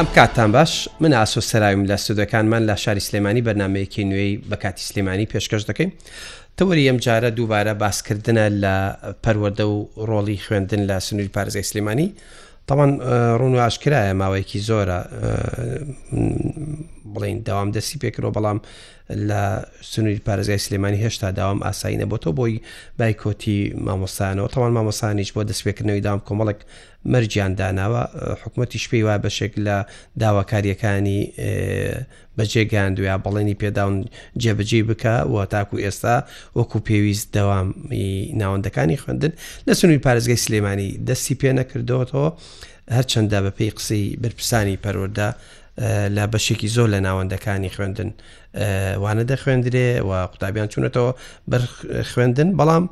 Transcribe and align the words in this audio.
ئەم 0.00 0.08
کاتان 0.20 0.50
باش 0.56 0.72
من 1.04 1.12
ئاسۆ 1.20 1.40
سەراویم 1.50 1.84
لە 1.90 1.96
سودەکانمان 2.06 2.62
لە 2.70 2.74
شاری 2.84 3.00
سلێمانی 3.08 3.42
بەنامەیەکی 3.48 4.02
نوێی 4.10 4.34
بە 4.50 4.56
کاتی 4.62 4.84
سلێمانی 4.90 5.26
پێشکەش 5.32 5.62
دەکەین 5.70 5.90
تەوەری 6.56 6.86
ئەم 6.90 6.98
جارە 7.04 7.30
دووبارە 7.36 7.72
باسکردنە 7.82 8.46
لە 8.62 8.76
پەروەدە 9.24 9.64
و 9.74 9.78
ڕۆڵی 10.10 10.38
خوێندن 10.44 10.82
لە 10.90 10.96
سنووری 11.06 11.34
پارێزای 11.36 11.64
سلێمانی 11.70 12.08
تاوان 12.70 12.90
ڕون 13.40 13.54
و 13.58 13.68
ئاشکرایە 13.68 14.12
ماوەیەکی 14.20 14.58
زۆرە 14.68 15.06
بڵین 17.14 17.38
داوام 17.48 17.70
دەسی 17.72 17.98
پێکرۆ 18.02 18.30
بەڵام 18.36 18.58
لە 19.28 19.42
سنووری 19.82 20.20
پارێزگای 20.26 20.60
سلێمانی 20.68 21.02
هێشتا 21.04 21.30
داوام 21.40 21.58
ئاسایی 21.64 21.98
نەبووەوە 22.02 22.32
بۆی 22.38 22.60
بایکۆتی 23.00 23.58
مامۆسانەوە 23.86 24.48
تاوان 24.54 24.72
مامۆسانیش 24.76 25.30
بۆ 25.34 25.42
دەستپێکردنەوەی 25.50 26.02
دام 26.06 26.20
کۆمەڵک 26.28 26.58
مەرجیان 27.12 27.52
داناوە 27.60 28.02
حکوومەتتی 28.42 28.78
شپی 28.84 29.02
وا 29.06 29.16
بەشێک 29.24 29.52
لە 29.66 29.76
داواکاریەکانی 30.22 31.20
بەجێگەاندو 32.40 33.02
یا 33.10 33.16
بەڵێنی 33.24 33.56
پێداون 33.62 33.94
جێبەجێ 34.42 34.80
بکە 34.88 35.14
و 35.32 35.36
تاکو 35.54 35.76
ئێستا 35.84 36.16
وەکو 36.58 36.78
پێویست 36.88 37.26
دەوامی 37.36 38.08
ناوەندەکانی 38.40 38.96
خوێندن 39.02 39.32
لە 39.68 39.72
سنووی 39.80 40.00
پارێزگای 40.06 40.38
سلێمانی 40.44 40.90
دەستی 41.08 41.34
پێ 41.40 41.50
نەکردەوەەوە 41.60 42.28
هەرچەندە 42.96 43.38
بە 43.44 43.50
پێی 43.58 43.70
قسەی 43.76 44.04
بەرپرسانی 44.22 44.76
پەرۆردا 44.84 45.28
لە 46.16 46.24
بەشێکی 46.32 46.68
زۆر 46.76 46.88
لە 46.94 46.98
ناوەندەکانی 47.08 47.70
خوێندن 47.76 48.10
وانە 49.02 49.24
دەخوێندرێ 49.30 49.88
و 50.08 50.10
قوتابیان 50.32 50.68
چوونەتەوە 50.72 51.10
بەر 51.50 51.62
خوێندن 52.12 52.48
بەڵام 52.58 52.84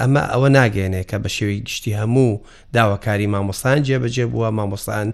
ئەمە 0.00 0.22
ئەوە 0.32 0.48
ناگەێنێ 0.56 1.02
کە 1.10 1.16
بە 1.22 1.28
شێوی 1.36 1.58
گشتی 1.66 1.92
هەموو 2.00 2.40
داواکاری 2.76 3.26
مامۆستان 3.34 3.78
جێبەجێ 3.86 4.26
بووە 4.32 4.48
مامۆستان 4.58 5.08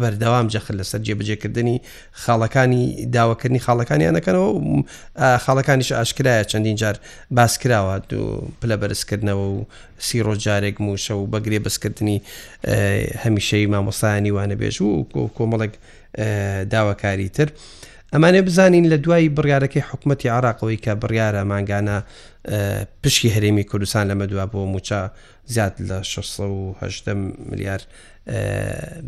بەردەوام 0.00 0.46
جەخل 0.52 0.74
لەسەر 0.80 1.00
جێبجێکردنی 1.06 1.76
خاڵەکانی 2.22 2.84
داواکردنی 3.14 3.60
خاڵەکانیانەکەنەوە 3.66 4.50
خاڵەکانیش 5.44 5.90
ئاشکرایە 5.98 6.44
چەندین 6.50 6.76
جار 6.80 6.96
باس 7.36 7.54
کراوە 7.62 7.96
دوو 8.10 8.48
پلە 8.60 8.76
بەرزکردنەوە 8.82 9.44
و 9.54 9.58
سیڕۆ 10.06 10.34
جارێک 10.44 10.76
موشە 10.86 11.10
و 11.20 11.24
بەگرێ 11.32 11.58
بەسکردنی 11.64 12.18
هەمیشەی 13.22 13.64
مامۆستانی 13.74 14.30
وانە 14.36 14.56
بێژ 14.60 14.76
و 14.86 15.06
کۆمەڵک 15.36 15.72
داواکاری 16.72 17.28
تر. 17.36 17.48
ئەمانێ 18.14 18.40
بزانین 18.48 18.86
لە 18.92 18.98
دوای 19.04 19.28
بڕیارەکەی 19.36 19.86
حکوومەتتی 19.90 20.32
عراقەوەی 20.36 20.78
کە 20.84 20.92
بڕیارە 21.02 21.42
ماگانە 21.50 21.96
پشکی 23.02 23.30
هەرێمی 23.34 23.64
کوردستان 23.70 24.04
لەمە 24.10 24.26
دووە 24.30 24.44
بۆ 24.52 24.60
موچە 24.74 25.00
زیاد 25.54 25.74
لە 25.88 25.96
16 26.02 27.12
ملیار 27.50 27.80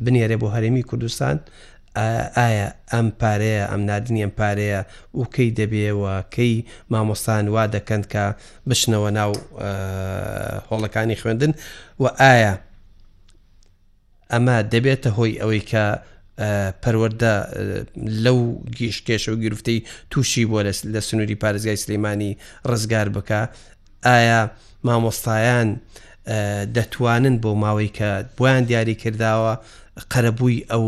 بنیێرێ 0.04 0.36
بۆ 0.42 0.48
هەرێمی 0.54 0.82
کوردستان 0.90 1.36
ئایا 2.38 2.68
ئەم 2.92 3.08
پارەیە 3.20 3.64
ئەم 3.70 3.80
نادنی 3.90 4.22
ئەم 4.26 4.32
پارەیە 4.40 4.80
و 5.18 5.24
کەی 5.34 5.50
دەبێەوە 5.60 6.14
کەی 6.34 6.54
مامۆستان 6.90 7.44
وا 7.54 7.64
دەکەن 7.76 8.02
کە 8.12 8.24
بشنەوە 8.68 9.10
ناو 9.18 9.32
هۆڵەکانی 10.70 11.16
خوێندن 11.20 11.52
و 12.02 12.04
ئایا 12.22 12.52
ئەمە 14.32 14.56
دەبێتە 14.72 15.08
هۆی 15.18 15.32
ئەوەی 15.40 15.62
کە 15.72 15.84
پەروەەردە 16.82 17.32
لەو 18.24 18.38
گیشکێشە 18.78 19.28
و 19.32 19.36
گرفتەی 19.44 19.84
تووشی 20.10 20.44
بۆ 20.50 20.58
لە 20.94 21.00
سنووری 21.08 21.36
پارێزگای 21.42 21.78
سلەیمانی 21.84 22.36
ڕزگار 22.70 23.08
بکە 23.16 23.40
ئایا 24.08 24.42
مامۆستایان 24.86 25.68
دەتوانن 26.76 27.36
بۆ 27.42 27.50
ماوەی 27.64 27.88
کە 27.96 28.08
بۆیان 28.38 28.64
دیاری 28.68 28.94
کرداوە 29.02 29.52
قەرەبووی 30.12 30.64
ئەو 30.70 30.84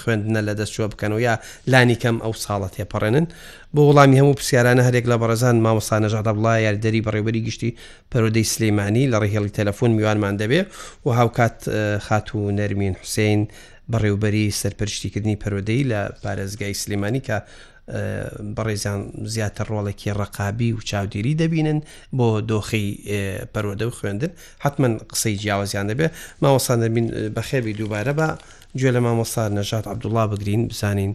خوێندنە 0.00 0.40
لە 0.48 0.54
دەستوە 0.60 0.86
بکەنەوە 0.92 1.20
یا 1.28 1.34
لانی 1.72 1.96
کەم 2.02 2.16
ئەو 2.24 2.32
ساڵەت 2.44 2.72
تێپەڕێنن 2.76 3.26
بۆ 3.74 3.80
وڵامی 3.88 4.18
هەموو 4.20 4.34
پرسیارانە 4.38 4.82
هەرێک 4.88 5.04
لە 5.12 5.16
بەڕزان 5.20 5.56
مامەسانە 5.64 6.08
ژادە 6.12 6.32
بڵا 6.36 6.52
یاردەری 6.66 7.00
بەڕێبەری 7.06 7.44
گشتی 7.46 7.70
پەرۆدەی 8.12 8.46
سلەیمانی 8.52 9.10
لە 9.12 9.16
ڕێهێڵی 9.22 9.54
تەلەفۆن 9.58 9.90
میوانمان 9.96 10.34
دەبێ 10.42 10.60
و 11.04 11.08
هاوکات 11.18 11.56
خات 12.06 12.26
و 12.34 12.50
نەرمین 12.58 12.94
حوسین 13.00 13.40
بەڕێوبەری 13.92 14.46
سەرپەرشتیکردنی 14.62 15.36
پەرۆدەی 15.44 15.84
لە 15.90 16.00
پارێزگای 16.24 16.74
سلێمانی 16.82 17.22
کە 17.28 17.36
بەڕێزان 18.56 19.00
زیاتر 19.34 19.66
ڕۆڵێکی 19.74 20.08
ڕقابی 20.20 20.70
و 20.76 20.80
چاودێری 20.88 21.34
دەبینن 21.40 21.78
بۆ 22.16 22.26
دۆخی 22.50 22.86
پەرۆدە 23.54 23.84
و 23.88 23.90
خوێندن 23.98 24.32
حتمما 24.64 24.90
قسەی 25.12 25.34
جیاوازیان 25.42 25.86
دەبێ 25.92 26.06
ماوەسان 26.42 26.78
دەبین 26.84 27.06
بەخێبی 27.36 27.72
دووبارە 27.80 28.12
بە 28.18 28.28
گوێ 28.78 28.90
لە 28.96 29.00
مامۆستا 29.06 29.42
نەژات 29.58 29.84
عبدوڵا 29.92 30.24
بگرین 30.32 30.62
بزانین 30.68 31.12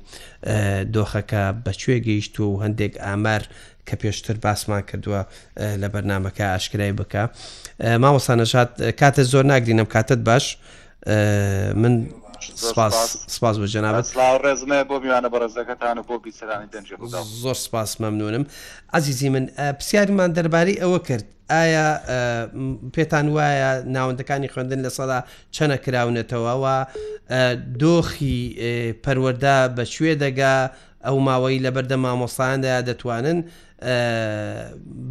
دۆخەکە 0.95 1.43
بەکوێ 1.65 1.97
گەیشت 2.07 2.35
و 2.39 2.47
هەندێک 2.63 2.93
ئامار 3.05 3.43
کە 3.87 3.95
پێشتر 4.01 4.37
باسمان 4.45 4.81
کردووە 4.89 5.21
لە 5.81 5.87
بەرنمەکە 5.93 6.43
ئاشکرای 6.53 6.93
بکە 6.99 7.23
مامۆستا 8.03 8.33
نەژات 8.41 8.71
کاتە 8.99 9.23
زۆر 9.31 9.43
ناگرینم 9.51 9.87
کاتت 9.95 10.21
باش 10.29 10.45
من 11.81 11.93
سپاس 13.35 13.55
بە 13.61 13.67
جەنابەت 13.73 14.05
ڕێزمە 14.45 14.77
بۆ 14.89 14.95
میوانە 15.03 15.27
بە 15.33 15.37
ڕێزەکەتان 15.43 15.95
و 15.99 16.03
بۆ 16.09 16.15
بیسەرانی 16.23 16.67
دەنج 16.73 16.87
زۆر 17.43 17.55
سپاس 17.65 17.91
مەمنونم 18.01 18.43
ئازیزی 18.93 19.29
من 19.29 19.45
پرسیارمان 19.79 20.29
دەربارەی 20.37 20.77
ئەوە 20.83 20.99
کرد 21.07 21.25
ئایا 21.51 21.87
پێتان 22.95 23.27
وایە 23.35 23.71
ناوەندەکانی 23.95 24.49
خوێندن 24.53 24.79
لە 24.85 24.89
سەدا 24.97 25.19
چەنە 25.55 25.77
کراونەتەوەەوە 25.85 26.75
دۆخی 27.83 28.39
پەروەەردا 29.03 29.57
بەکوێ 29.77 30.13
دەگا 30.23 30.55
ئەو 31.05 31.17
ماوەی 31.27 31.59
لە 31.65 31.69
بەردە 31.75 31.95
مامۆساندایا 32.03 32.79
دەتوانن 32.89 33.39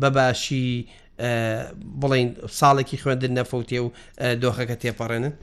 بەباشی 0.00 0.66
بڵین 2.00 2.28
ساڵێکی 2.58 2.96
خوێندن 3.02 3.32
نەفەوتێ 3.38 3.78
و 3.84 3.88
دۆخەکە 4.42 4.76
تێپەڕێنن 4.82 5.34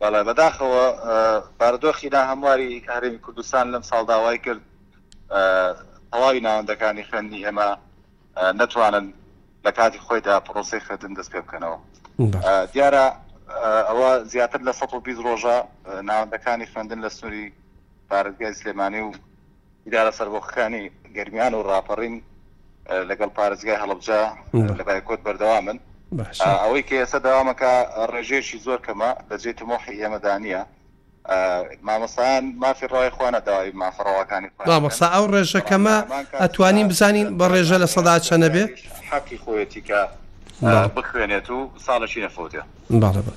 بەڵێ 0.00 0.22
بەداخەوە 0.28 0.84
بارەدۆخیدا 1.60 2.20
هەمواری 2.30 2.72
هەرێمی 2.94 3.20
کوردستان 3.24 3.66
لەم 3.74 3.82
ساڵداوای 3.90 4.38
کرد 4.44 4.62
هەواوی 6.14 6.40
ناوەندەکانی 6.46 7.04
خوێندی 7.08 7.44
ئێمە 7.46 7.68
نتوانن 8.60 9.06
لە 9.66 9.70
کاتی 9.78 10.00
خۆیدا 10.06 10.34
پرۆسی 10.46 10.80
خوێتن 10.86 11.12
دەست 11.18 11.30
پێ 11.32 11.40
بکەنەوە 11.44 11.78
دیارە 12.74 13.06
ئەوە 13.88 14.10
زیاتر 14.32 14.60
لە 14.68 14.72
120 14.72 15.24
ڕۆژە 15.26 15.56
ناوەندەکانی 16.10 16.66
خوێندن 16.72 17.00
لە 17.04 17.08
سنووری 17.14 17.46
پارێتگای 18.10 18.54
سلێمانی 18.60 19.00
و 19.02 19.12
ئیدارە 19.86 20.12
سەرۆخەکانی 20.18 20.84
گەرمیان 21.16 21.52
و 21.54 21.62
ڕاپەڕین 21.70 22.14
لەگەڵ 23.10 23.30
پارێزگای 23.38 23.80
هەڵبجا 23.82 24.20
لە 24.78 24.82
بایکۆت 24.88 25.20
بەردەوا 25.26 25.60
من 25.66 25.78
ئەوەی 26.40 26.82
کە 26.88 26.94
ئێستا 27.02 27.18
داوامەکە 27.26 27.70
ڕێژێکی 28.14 28.58
زۆر 28.66 28.78
کەمە 28.86 29.10
دەجێت 29.30 29.58
مۆحی 29.70 29.94
ئێمەدانە 30.02 30.62
مامەسان 31.88 32.42
مافی 32.62 32.86
ڕای 32.92 33.10
خوانە 33.16 33.40
داوای 33.46 33.70
مافڕەوەەکانی 33.82 34.48
مامەسا 34.70 35.06
ئەو 35.14 35.24
ڕێژەکەمە 35.34 35.96
ئەتوانین 36.42 36.88
بزانین 36.88 37.26
بە 37.38 37.44
ڕێژە 37.52 37.76
لە 37.82 37.88
سەدا 37.94 38.14
چەنە 38.26 38.48
بێ 38.54 38.64
حەقی 39.10 39.38
خۆەتی 39.44 39.82
کە 39.88 40.00
بخوێنێت 40.96 41.46
و 41.56 41.58
ساڵەشی 41.86 42.20
نەفۆتێ 42.26 42.62
باڵەبە 43.02 43.32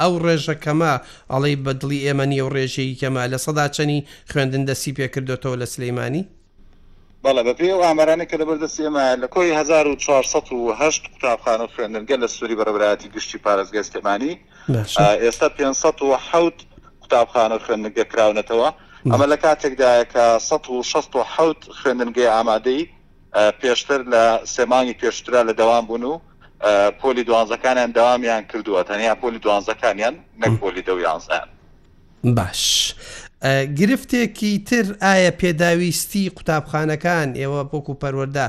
ئەو 0.00 0.12
ڕێژەکەمە 0.24 0.92
ئەڵەی 1.32 1.56
بەدڵی 1.64 1.98
ئێمە 2.06 2.26
نیە 2.32 2.42
و 2.46 2.50
ڕێژەیەکەمە 2.56 3.22
لە 3.32 3.38
سەدا 3.44 3.66
چەنی 3.76 3.98
خوێندن 4.30 4.64
دەسی 4.68 4.92
پێ 4.96 5.06
کردوێتەوە 5.14 5.56
لە 5.62 5.66
سلەیمانی 5.74 6.22
بەڵە 7.24 7.42
بە 7.46 7.52
پێی 7.58 7.72
ئامارانە 7.86 8.24
کە 8.30 8.36
لەبەردەست 8.40 8.78
ئێمە 8.84 9.04
لە 9.22 9.26
کۆی 9.34 9.50
1940 9.50 11.02
قوتابخانە 11.12 11.66
خوێندنگە 11.76 12.16
لە 12.22 12.26
سووری 12.34 12.56
بەرەبراتی 12.60 13.08
گشتی 13.14 13.38
پارێزگە 13.44 13.82
سلێمانی 13.88 14.32
ئێستا 15.24 15.48
500 15.48 15.94
قوتابخانە 17.02 17.58
خوێندنگە 17.64 18.04
کراونەتەوە 18.12 18.68
ئەمە 19.12 19.26
لە 19.32 19.36
کاتێکدایە 19.44 20.04
کە 20.14 20.22
1600 20.38 21.66
خوێندنگەی 21.82 22.28
ئامادەی 22.34 22.82
پێشتر 23.62 24.00
لە 24.12 24.24
سێمانی 24.56 24.94
پێشترا 25.02 25.42
لە 25.48 25.52
دەوام 25.60 25.84
بوون 25.86 26.04
و 26.10 26.20
پۆلی 27.00 27.24
دوانزەکانیان 27.28 27.90
داوامیان 27.98 28.42
کردووە 28.50 28.82
تەنیا 28.88 29.14
پۆلی 29.22 29.40
دوانزەکانیان 29.44 30.14
نەک 30.42 30.52
پۆلی 30.62 30.82
دەویانزان 30.88 31.46
باش. 32.36 32.62
گرفتێکی 33.78 34.64
تر 34.66 34.86
ئایا 35.02 35.30
پێداویستی 35.30 36.30
قوتابخانەکان 36.36 37.28
ئێوە 37.40 37.64
بۆکو 37.70 37.94
پەروەەردا 38.02 38.46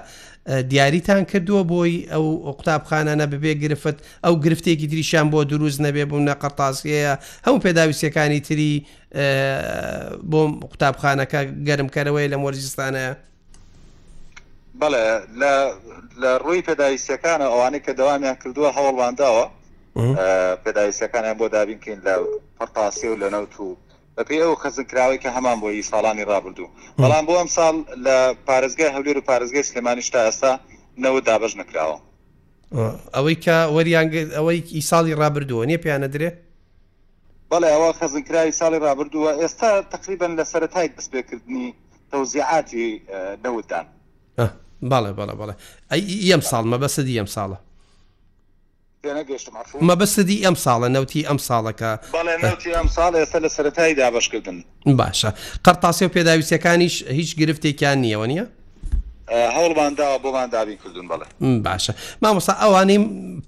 دیاریتان 0.69 1.24
کردووە 1.31 1.63
بۆی 1.69 1.94
ئەو 2.12 2.25
قوتابخانانە 2.57 3.25
ببێ 3.31 3.53
گرفت 3.63 3.97
ئەو 4.25 4.33
گرفتێکی 4.45 4.88
دریشان 4.88 5.27
بۆ 5.31 5.44
دروست 5.45 5.80
نەبێ 5.86 6.06
بوونە 6.09 6.33
قەتاسیەیە 6.41 7.13
هەموو 7.45 7.59
پێداویستەکانی 7.65 8.39
تری 8.47 8.74
بۆم 10.31 10.51
قوتابخانەکە 10.71 11.39
گەرمکەرەوەی 11.68 12.27
لە 12.33 12.38
مۆرجستانە 12.44 13.06
بەڵێ 14.81 15.06
لە 16.24 16.30
ڕووی 16.44 16.62
پێداویستەکانە 16.69 17.45
ئەوانەی 17.51 17.81
کە 17.86 17.91
دەوامیان 18.00 18.38
کردووە 18.41 18.69
هەوڵوانداوە 18.77 19.45
پێداویستەکانیان 20.65 21.38
بۆ 21.41 21.47
دابینکەین 21.56 22.00
لە 22.07 22.13
پەرتاسی 22.57 23.07
و 23.12 23.18
لە 23.21 23.30
نەوت 23.36 23.53
و 23.59 23.68
بەپی 24.19 24.39
ئەو 24.45 24.56
خزنکراوی 24.62 25.19
کە 25.24 25.30
هەمان 25.36 25.60
بۆ 25.63 25.69
ساڵانی 25.92 26.24
رابرردوو 26.27 26.69
بەڵام 27.04 27.24
بۆ 27.27 27.33
ئەم 27.39 27.50
ساڵ 27.57 27.75
لە 28.06 28.16
پارێزگای 28.50 28.92
هەولێر 28.95 29.18
و 29.18 29.21
پارێزگای 29.31 29.63
سلێمانیشتا 29.63 30.19
ئێستا 30.25 30.54
نەوە 31.04 31.19
دابش 31.27 31.54
نکراوە 31.60 31.98
ئەوەی 33.16 33.38
کە 33.45 33.57
وەریان 33.75 34.07
ئەوەی 34.38 34.60
ئیساڵی 34.77 35.13
رابرردووە 35.21 35.63
نیە 35.69 35.77
پیانە 35.83 36.07
درێ 36.13 36.30
بەڵێ 37.51 37.69
ئەوە 37.74 37.89
خزنکراوی 38.00 38.54
ساڵی 38.62 38.80
رابرردووە 38.88 39.31
ئێستا 39.42 39.69
تقریبن 39.95 40.31
لە 40.39 40.44
سەرەتای 40.51 40.88
بەسپێکردنی 40.95 41.68
تەوزیعاتی 42.12 42.88
نەودان 43.45 43.86
باڵێ 44.92 45.12
بەڵە 45.18 45.33
بەڵێ 45.39 45.56
ئەم 46.31 46.42
ساڵ 46.51 46.63
مە 46.72 46.77
بەسەدی 46.83 47.18
ئەم 47.19 47.27
ساڵە 47.36 47.56
مەبەستدی 49.90 50.44
ئەم 50.46 50.56
ساڵە 50.63 50.88
نەوتی 50.96 51.22
ئەم 51.30 51.38
ساڵەکە 51.48 51.92
بەڵێتی 52.16 52.72
ئەم 52.80 52.88
ساڵ 52.96 53.13
ئێستا 53.22 53.40
لە 53.40 53.50
سەتایی 53.56 53.94
دابشکردن 53.96 54.57
باشە 55.00 55.30
قەرتاسی 55.66 56.06
و 56.06 56.10
پێداویستەکانیش 56.16 56.94
هیچ 57.19 57.30
گرفتێکیان 57.40 57.98
نییەوە 58.04 58.25
نییە؟ 58.31 58.46
هەوڵمانداوە 59.56 60.18
بۆمان 60.24 60.48
دابی 60.56 60.75
کردون 60.84 61.06
بڵێ 61.12 61.25
باشە 61.68 61.94
مامۆسا 62.24 62.54
ئەوانەی 62.62 63.00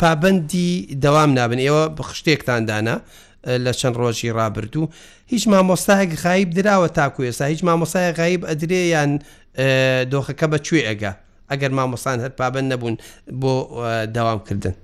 پابندی 0.01 0.69
دەوام 1.03 1.30
نابن 1.39 1.59
ئێوە 1.65 1.83
بخشتێکتان 1.98 2.62
دانا 2.69 2.95
لە 3.65 3.71
چەند 3.80 3.95
ڕۆژی 4.01 4.31
ڕابردوو 4.38 4.88
هیچ 5.31 5.44
مامۆستایەک 5.53 6.12
غایب 6.25 6.50
دراوە 6.59 6.88
تاکو 6.98 7.21
ێستا 7.31 7.45
هیچ 7.53 7.62
مامۆسایە 7.68 8.12
غایب 8.19 8.42
ئەدرێ 8.50 8.81
یان 8.95 9.12
دۆخەکە 10.12 10.48
بەکوێ 10.53 10.81
ئەگە 10.89 11.12
ئەگەر 11.51 11.71
مامۆسان 11.77 12.18
هەر 12.24 12.31
پابند 12.39 12.68
نەبوون 12.74 12.95
بۆ 13.42 13.53
داوامکردن. 14.15 14.75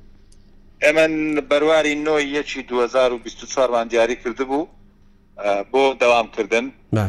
ئەمە 0.84 1.08
بەرواری 1.50 1.96
نۆ 2.06 2.20
یەکی 2.22 2.66
2024مان 2.70 3.90
دیاری 3.90 4.16
کردبوو 4.16 4.66
بۆ 5.72 5.84
دەوامکردن 6.02 6.66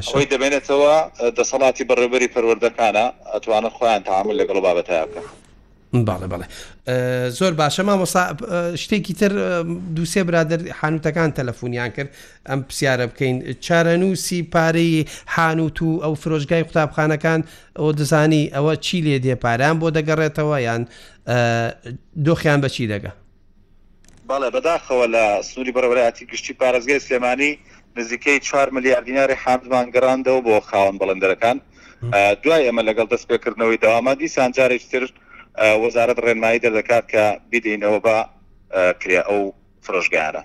خۆی 0.08 0.26
دەبێنێتەوە 0.32 0.94
دەسەڵاتی 1.38 1.84
بەڕێبەری 1.90 2.28
پەروەردەکانە 2.34 3.04
ئەتوانە 3.32 3.70
خۆیان 3.76 4.00
تعامل 4.08 4.34
لەگەڵ 4.40 4.56
بابەتایکە. 4.66 5.20
باڵێ 6.08 6.26
بەڵێ 6.32 6.46
زۆر 7.38 7.52
باشە 7.60 7.80
مامۆسا 7.88 8.22
شتێکی 8.82 9.14
تر 9.20 9.32
دووسێ 9.96 10.22
برادر 10.28 10.60
حانوتەکان 10.80 11.30
تەلەفۆنیان 11.38 11.88
کرد 11.96 12.10
ئەم 12.48 12.60
پرسیارە 12.68 13.06
بکەین 13.10 13.56
چارەنووسی 13.66 14.40
پارەی 14.54 15.06
حانوت 15.34 15.82
و 15.82 16.00
ئەو 16.04 16.14
فرۆژگای 16.22 16.62
قوتابخانەکان 16.68 17.40
ئەو 17.78 17.88
دەزانی 18.00 18.44
ئەوە 18.56 18.74
چی 18.84 19.00
لێ 19.04 19.18
دێ 19.24 19.34
پاران 19.44 19.76
بۆ 19.80 19.88
دەگەڕێتەوە 19.98 20.56
یان 20.66 20.82
دۆخیان 22.26 22.60
بەچی 22.64 22.86
دەگە 22.92 23.10
بەڵێ 24.30 24.48
بەداخەوە 24.56 25.06
لە 25.14 25.24
سنووری 25.48 25.72
بەرەوەایەتی 25.76 26.24
گشتی 26.30 26.54
پارێزگای 26.60 27.00
سلێمانی 27.06 27.52
نزیکەی 27.98 28.38
4 28.40 28.70
میلیارد 28.76 29.04
دیناری 29.08 29.36
حامدمان 29.44 29.86
گەڕاندەوە 29.94 30.40
بۆ 30.46 30.54
خاوەن 30.68 30.96
بەڵندەرەکان 31.00 31.56
دوای 32.42 32.66
ئەمە 32.68 32.82
لەگەڵ 32.88 33.06
دەست 33.12 33.26
پێکردنەوەی 33.30 33.78
داواما 33.84 34.14
دیسان 34.22 34.50
جارێکتر 34.58 35.04
وەزارەت 35.84 36.18
ڕێنمایی 36.24 36.60
دەدەکات 36.66 37.04
کە 37.12 37.24
بدەینەوە 37.50 37.98
بە 38.06 38.16
کرێ 39.00 39.20
ئەو 39.28 39.42
فرۆژگارە 39.84 40.42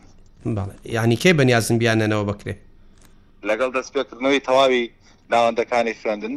یعنی 0.97 1.15
کێ 1.21 1.31
بەنیازم 1.39 1.75
بیانەنەوە 1.81 2.24
بکرێ 2.29 2.56
لەگەڵ 3.50 3.69
دەست 3.77 3.91
پێکردنەوەی 3.95 4.41
تەواوی 4.47 4.83
ناوەندەکانی 5.33 5.94
خوێندن 6.01 6.36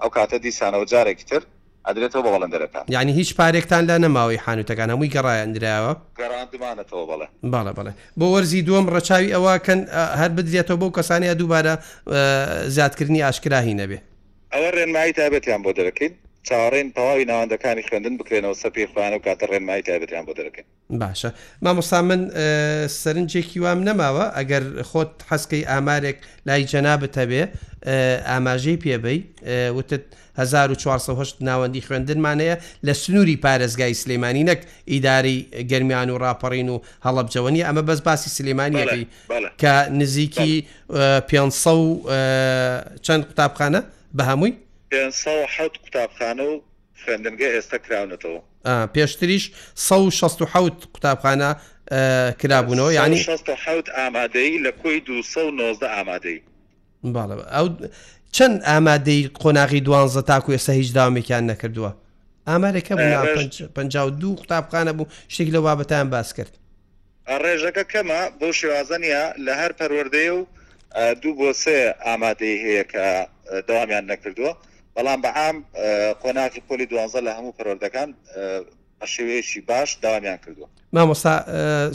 ئەو 0.00 0.10
کاتە 0.16 0.36
دیسانەوە 0.46 0.84
جارێکتر 0.92 1.42
ئەدرێتەوە 1.88 2.22
بە 2.26 2.30
بەڵندەرەکان 2.34 2.84
یعنی 2.94 3.12
هیچ 3.18 3.30
پارێکتان 3.40 3.82
لا 3.90 3.96
نەماوەی 4.04 4.38
حانوتەکان 4.46 4.88
هەمووی 4.92 5.10
گەڕایەنراوە 5.14 5.92
گەڕاندمانەتەوە 6.20 7.04
بڵێ 7.10 7.26
بەڵە 7.52 7.72
بڵێ 7.78 7.92
بۆ 8.18 8.26
وەرزی 8.32 8.62
دووەم 8.68 8.86
ڕەچاوی 8.94 9.32
ئەوەکەن 9.34 9.80
هەر 10.20 10.30
بدرێتەوە 10.36 10.76
بۆ 10.80 10.86
کەسانیا 10.96 11.34
دووبارە 11.40 11.74
زیادکردنی 12.76 13.24
ئاشکراهی 13.26 13.74
نەبێ 13.80 13.98
ئەوە 14.54 14.68
ڕێنمایی 14.76 15.12
تابێتیان 15.18 15.60
بۆ 15.64 15.70
دەرەکەین 15.78 16.12
چارەین 16.48 16.88
تەواوی 16.96 17.26
ناوەندەکانی 17.30 17.82
خوێندن 17.90 18.14
بکرێنەوە 18.22 18.56
سەپی 18.62 18.84
خوانە 18.94 19.16
و 19.18 19.20
کاتە 19.26 19.46
ڕێنمای 19.50 19.82
تایبەتیان 19.88 20.24
بۆ 20.28 20.32
دەکەن 20.38 20.66
باشە 21.02 21.30
مامۆستا 21.64 21.98
من 22.10 22.20
سەرنجێکی 23.02 23.58
وام 23.64 23.80
نەماوە 23.88 24.26
ئەگەر 24.38 24.64
خۆت 24.90 25.12
حەسکەی 25.30 25.64
ئامارێک 25.72 26.16
لای 26.46 26.62
جەنابەتە 26.72 27.24
بێ 27.30 27.42
ئاماژەی 28.30 28.76
پێبەی 28.84 29.18
وتت 29.78 30.02
1940 30.38 31.30
ناوەندی 31.48 31.80
خوێندنمانەیە 31.86 32.56
لە 32.86 32.92
سنووری 33.02 33.36
پارێزگای 33.44 33.94
سلمانانی 34.00 34.44
نەک 34.50 34.60
ئیداری 34.92 35.38
گەرمیان 35.70 36.08
و 36.10 36.18
راپەڕین 36.24 36.68
و 36.74 36.76
هەڵبجەوەنی 37.06 37.64
ئەمە 37.68 37.82
بەس 37.88 38.00
باسی 38.08 38.30
سلمانیەکەی 38.38 39.04
کە 39.62 39.72
نزیکی 40.00 40.52
500 41.28 42.98
چەند 43.06 43.22
قوتابخانە 43.28 43.80
بە 44.18 44.24
هەمووی 44.30 44.52
500 44.90 45.70
قوتابخانە 45.82 46.40
و 46.50 46.60
خوێندنگە 47.04 47.42
ئێستا 47.54 47.76
کراونەتەوە 47.76 48.68
پێشتریش 48.94 49.44
1600 49.76 50.80
قوتابخانە 50.94 51.54
کرابوونەوە 52.42 52.92
ینی 52.92 53.24
ئامادەی 53.96 54.62
لە 54.64 54.72
کوی 54.82 55.00
290 55.00 55.84
ئامادەی 55.84 56.42
ئەو 57.50 57.68
چەند 58.36 58.62
ئامادەی 58.66 59.28
قۆناغی 59.34 59.80
دوانزە 59.86 60.22
تاکو 60.26 60.56
ێستا 60.56 60.70
هیچ 60.70 60.92
داوامیان 60.94 61.54
نەکردووە 61.54 61.92
ئامارێکە 62.46 62.92
دو 64.20 64.34
قوتابخانە 64.40 64.92
بوو 64.96 65.06
شتێک 65.32 65.48
لە 65.54 65.58
بابەتیان 65.66 66.08
باس 66.14 66.30
کرد 66.36 66.52
ڕێژەکە 67.42 67.84
کەمە 67.92 68.20
بۆ 68.40 68.48
شێوازانە 68.58 69.24
لە 69.46 69.52
هەر 69.60 69.72
پەروەردەیە 69.78 70.32
و 70.38 70.44
دوو 71.22 71.32
بۆ 71.40 71.50
سێ 71.62 71.78
ئامادەی 72.06 72.56
هەیە 72.66 72.84
کە 72.92 73.04
داوامیان 73.68 74.04
نەکردووە 74.12 74.52
بەڵام 74.96 75.20
بەعام 75.24 75.56
قۆناکی 76.22 76.60
پۆلی 76.68 76.86
دوانزە 76.90 77.20
لە 77.26 77.30
هەموو 77.36 77.56
پەرۆردەکان 77.58 78.08
شێوەیەشی 79.14 79.60
باش 79.68 79.88
داوامیان 80.02 80.38
کردووە 80.44 80.68
مامۆستا 80.96 81.32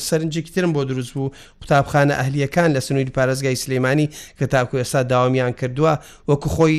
سەرنجیکترم 0.08 0.72
بۆ 0.76 0.82
دروست 0.92 1.12
بوو 1.14 1.30
قوتابخانە 1.62 2.14
ئەهلیەکان 2.20 2.70
لە 2.76 2.80
سنووری 2.86 3.14
پارێزگای 3.20 3.56
سلەیمانی 3.64 4.08
کە 4.40 4.46
تاکو 4.54 4.78
ئێستا 4.82 5.02
داوامیان 5.14 5.54
کردووە 5.60 5.94
وەکو 6.32 6.50
خۆی 6.56 6.78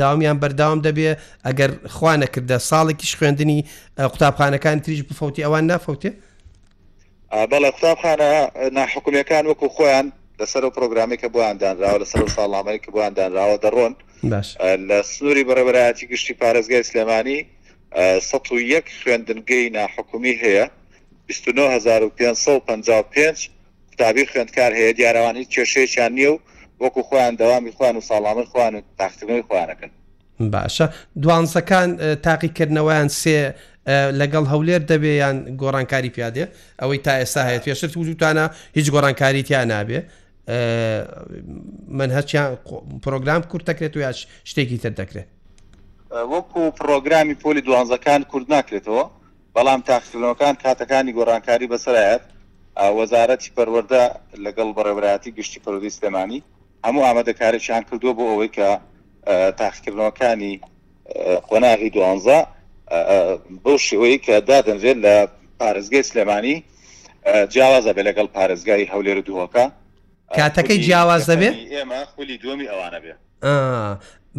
داوامیان 0.00 0.36
بەرداوام 0.42 0.80
دەبێ 0.88 1.10
ئەگەر 1.46 1.70
خوانەکردە 1.96 2.58
ساڵێکیش 2.70 3.12
خوێندنی 3.18 3.58
قوتابخانەکان 4.12 4.76
تریش 4.84 5.00
بفەوتی 5.08 5.42
ئەوان 5.46 5.64
نافەوتێ 5.72 6.10
بەڵە 7.50 7.68
قوتابخانە 7.74 8.30
ناحکومەکان 8.78 9.44
وەکو 9.50 9.66
خۆیان 9.76 10.06
لەسەر 10.40 10.62
و 10.66 10.70
پرۆگرامێکە 10.76 11.28
بۆ 11.34 11.40
ئەدانراوە 11.50 11.98
لەسەر 12.02 12.20
ساڵامەیەکە 12.36 12.90
بۆ 12.94 13.00
ئەدانراوە 13.06 13.56
دەڕۆن 13.64 13.92
لە 14.88 14.98
سنووری 15.12 15.42
بەڕێبەرایەتی 15.48 16.04
گشتی 16.12 16.34
پارێزگای 16.40 16.82
سلێمانی 16.90 17.38
1 17.96 17.98
خوێندنگەی 19.00 19.66
ناحکومی 19.76 20.34
هەیە 20.42 20.66
1955 21.30 23.38
کتابی 23.92 24.24
خوێندکار 24.30 24.72
هەیە 24.78 24.92
دیارەوانی 24.98 25.44
کێشەیەیان 25.52 26.12
نییە 26.18 26.30
و 26.34 26.38
وەکو 26.82 27.02
خۆیان 27.08 27.34
دەوامی 27.40 27.72
خوان 27.76 27.94
و 27.96 28.00
ساڵامی 28.08 28.46
خوان 28.50 28.72
و 28.74 28.80
تاختنەوەی 28.98 29.44
خوانەکەن 29.48 29.90
باشە 30.54 30.86
دوانسەکان 31.22 31.88
تاقیکردنەوەیان 32.26 33.08
سێ 33.20 33.38
لەگەڵ 34.20 34.44
هەولێر 34.52 34.82
دەبێ 34.90 35.12
یان 35.22 35.36
گۆڕانکاری 35.60 36.10
پیادێ 36.16 36.44
ئەوەی 36.82 36.98
تا 37.06 37.12
ئێستا 37.20 37.42
هەیە 37.48 37.60
پێشت 37.64 37.92
وجوتانە 38.00 38.44
هیچ 38.76 38.86
گۆڕانکاریتیان 38.94 39.66
نابێ 39.78 40.00
من 41.88 42.10
هەچیان 42.10 42.56
پرۆگرام 43.02 43.42
کورد 43.46 43.64
دەکرێت 43.70 43.96
و 43.96 44.00
یاش 44.00 44.26
شتێکی 44.44 44.78
تر 44.82 44.90
دەکرێت 45.00 45.28
وەکو 46.10 46.70
پرۆگرامی 46.80 47.34
پۆلی 47.42 47.60
دوانزەکان 47.66 48.20
کورد 48.32 48.46
ناکرێتەوە 48.56 49.04
بەڵام 49.56 49.80
تاقیکردنەوەکان 49.88 50.54
کاتەکانی 50.64 51.12
گۆڕانکاری 51.18 51.68
بەسەرایەت 51.74 52.20
وەزارەتی 52.98 53.50
پەروەەردە 53.56 54.02
لەگەڵ 54.44 54.68
بەڕێبراتی 54.76 55.30
گشتی 55.38 55.60
پەرودی 55.64 55.88
سلێمانی 55.90 56.40
هەموو 56.86 57.06
ئامادەکارێکیان 57.08 57.82
کردووە 57.90 58.12
بۆ 58.18 58.24
ئەوەی 58.30 58.50
کە 58.56 58.68
تاقیکردنەوەکانی 59.60 60.52
قۆناغی 61.48 61.90
دوانزە 61.96 62.38
بەو 63.64 63.76
شێوەی 63.86 64.18
کە 64.26 64.34
دادەنجێت 64.50 64.98
لە 65.04 65.14
پارێزگای 65.60 66.02
سلێمانی 66.10 66.56
جیاوازە 67.52 67.92
بێ 67.96 68.02
لەگەڵ 68.08 68.28
پارێزگای 68.38 68.84
هەولێر 68.92 69.18
دووەکە 69.28 69.64
کاتەکەی 70.36 70.78
جیاواز 70.84 71.22
دەبێت 71.30 71.54
ئێمە 71.72 72.00
خولی 72.14 72.36
دومی 72.42 72.66
ئەوانە 72.72 72.98
بێ 73.04 73.12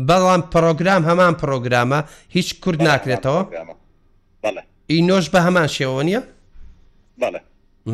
بەڵام 0.09 0.41
پرۆگرام 0.53 1.01
هەمان 1.09 1.33
پرۆگرامە 1.41 1.99
هیچ 2.35 2.49
کورد 2.63 2.79
ناکرێتەوە 2.87 3.41
ئینۆش 4.91 5.25
بە 5.33 5.39
هەمان 5.47 5.67
شێوە 5.77 6.01
نییە 6.07 6.21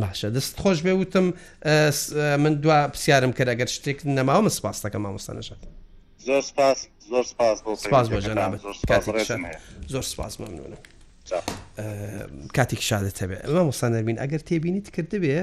باشە 0.02 0.28
دەست 0.36 0.54
خۆش 0.64 0.78
بێ 0.86 0.94
وتم 1.02 1.26
من 2.44 2.54
دو 2.64 2.70
پرسیارم 2.94 3.32
کرد 3.38 3.50
ئەگەر 3.54 3.70
شتێک 3.76 4.00
نەماوە 4.20 4.42
من 4.46 4.50
سپاس 4.60 4.78
دەکەم 4.86 5.02
مامۆستانەژات 5.06 5.62
زۆر 6.28 6.42
سپاس 6.50 6.80
زۆر 7.12 7.24
سپاس 7.32 7.58
سپاس 7.84 8.08
بۆ 8.10 8.18
جەنابەت 8.26 8.62
زۆر 9.94 10.04
سپاس 10.12 10.34
ممنونە 10.42 10.78
کاتێک 12.58 12.82
شادە 12.90 13.12
تەبێ 13.20 13.38
مامۆستانەبین 13.56 14.18
ئەگەر 14.24 14.42
تێبینیت 14.50 14.88
کردبێ 14.96 15.40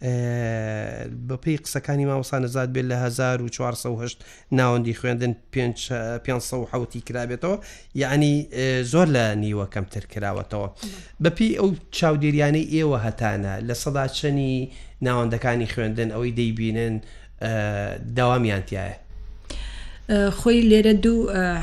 بەپی 0.00 1.56
قسەکانی 1.56 2.04
ماوەسانە 2.06 2.46
زاد 2.46 2.72
بێت 2.72 2.82
لە 2.82 2.92
1940 2.92 4.10
ناوەندی 4.52 4.94
خوێندن 4.98 5.32
500 5.52 6.88
کرابێتەوە 7.06 7.58
یعنی 7.94 8.48
زۆر 8.82 9.06
لە 9.08 9.34
نیوە 9.36 9.66
کەمتر 9.74 10.04
کراوەتەوە 10.12 10.68
بەپی 11.24 11.56
ئەو 11.58 11.68
چاودێریانەی 11.96 12.66
ئێوە 12.74 12.98
هەتانە 13.06 13.60
لە 13.68 13.72
سەدا 13.82 14.06
چنی 14.08 14.70
ناوەندەکانی 15.06 15.68
خوێندن 15.74 16.08
ئەوەی 16.14 16.32
دەیبینن 16.38 16.94
داوامیان 18.16 18.62
تایە 18.68 18.96
خۆی 20.40 20.62
لێرە 20.70 20.94
دوو 21.04 21.20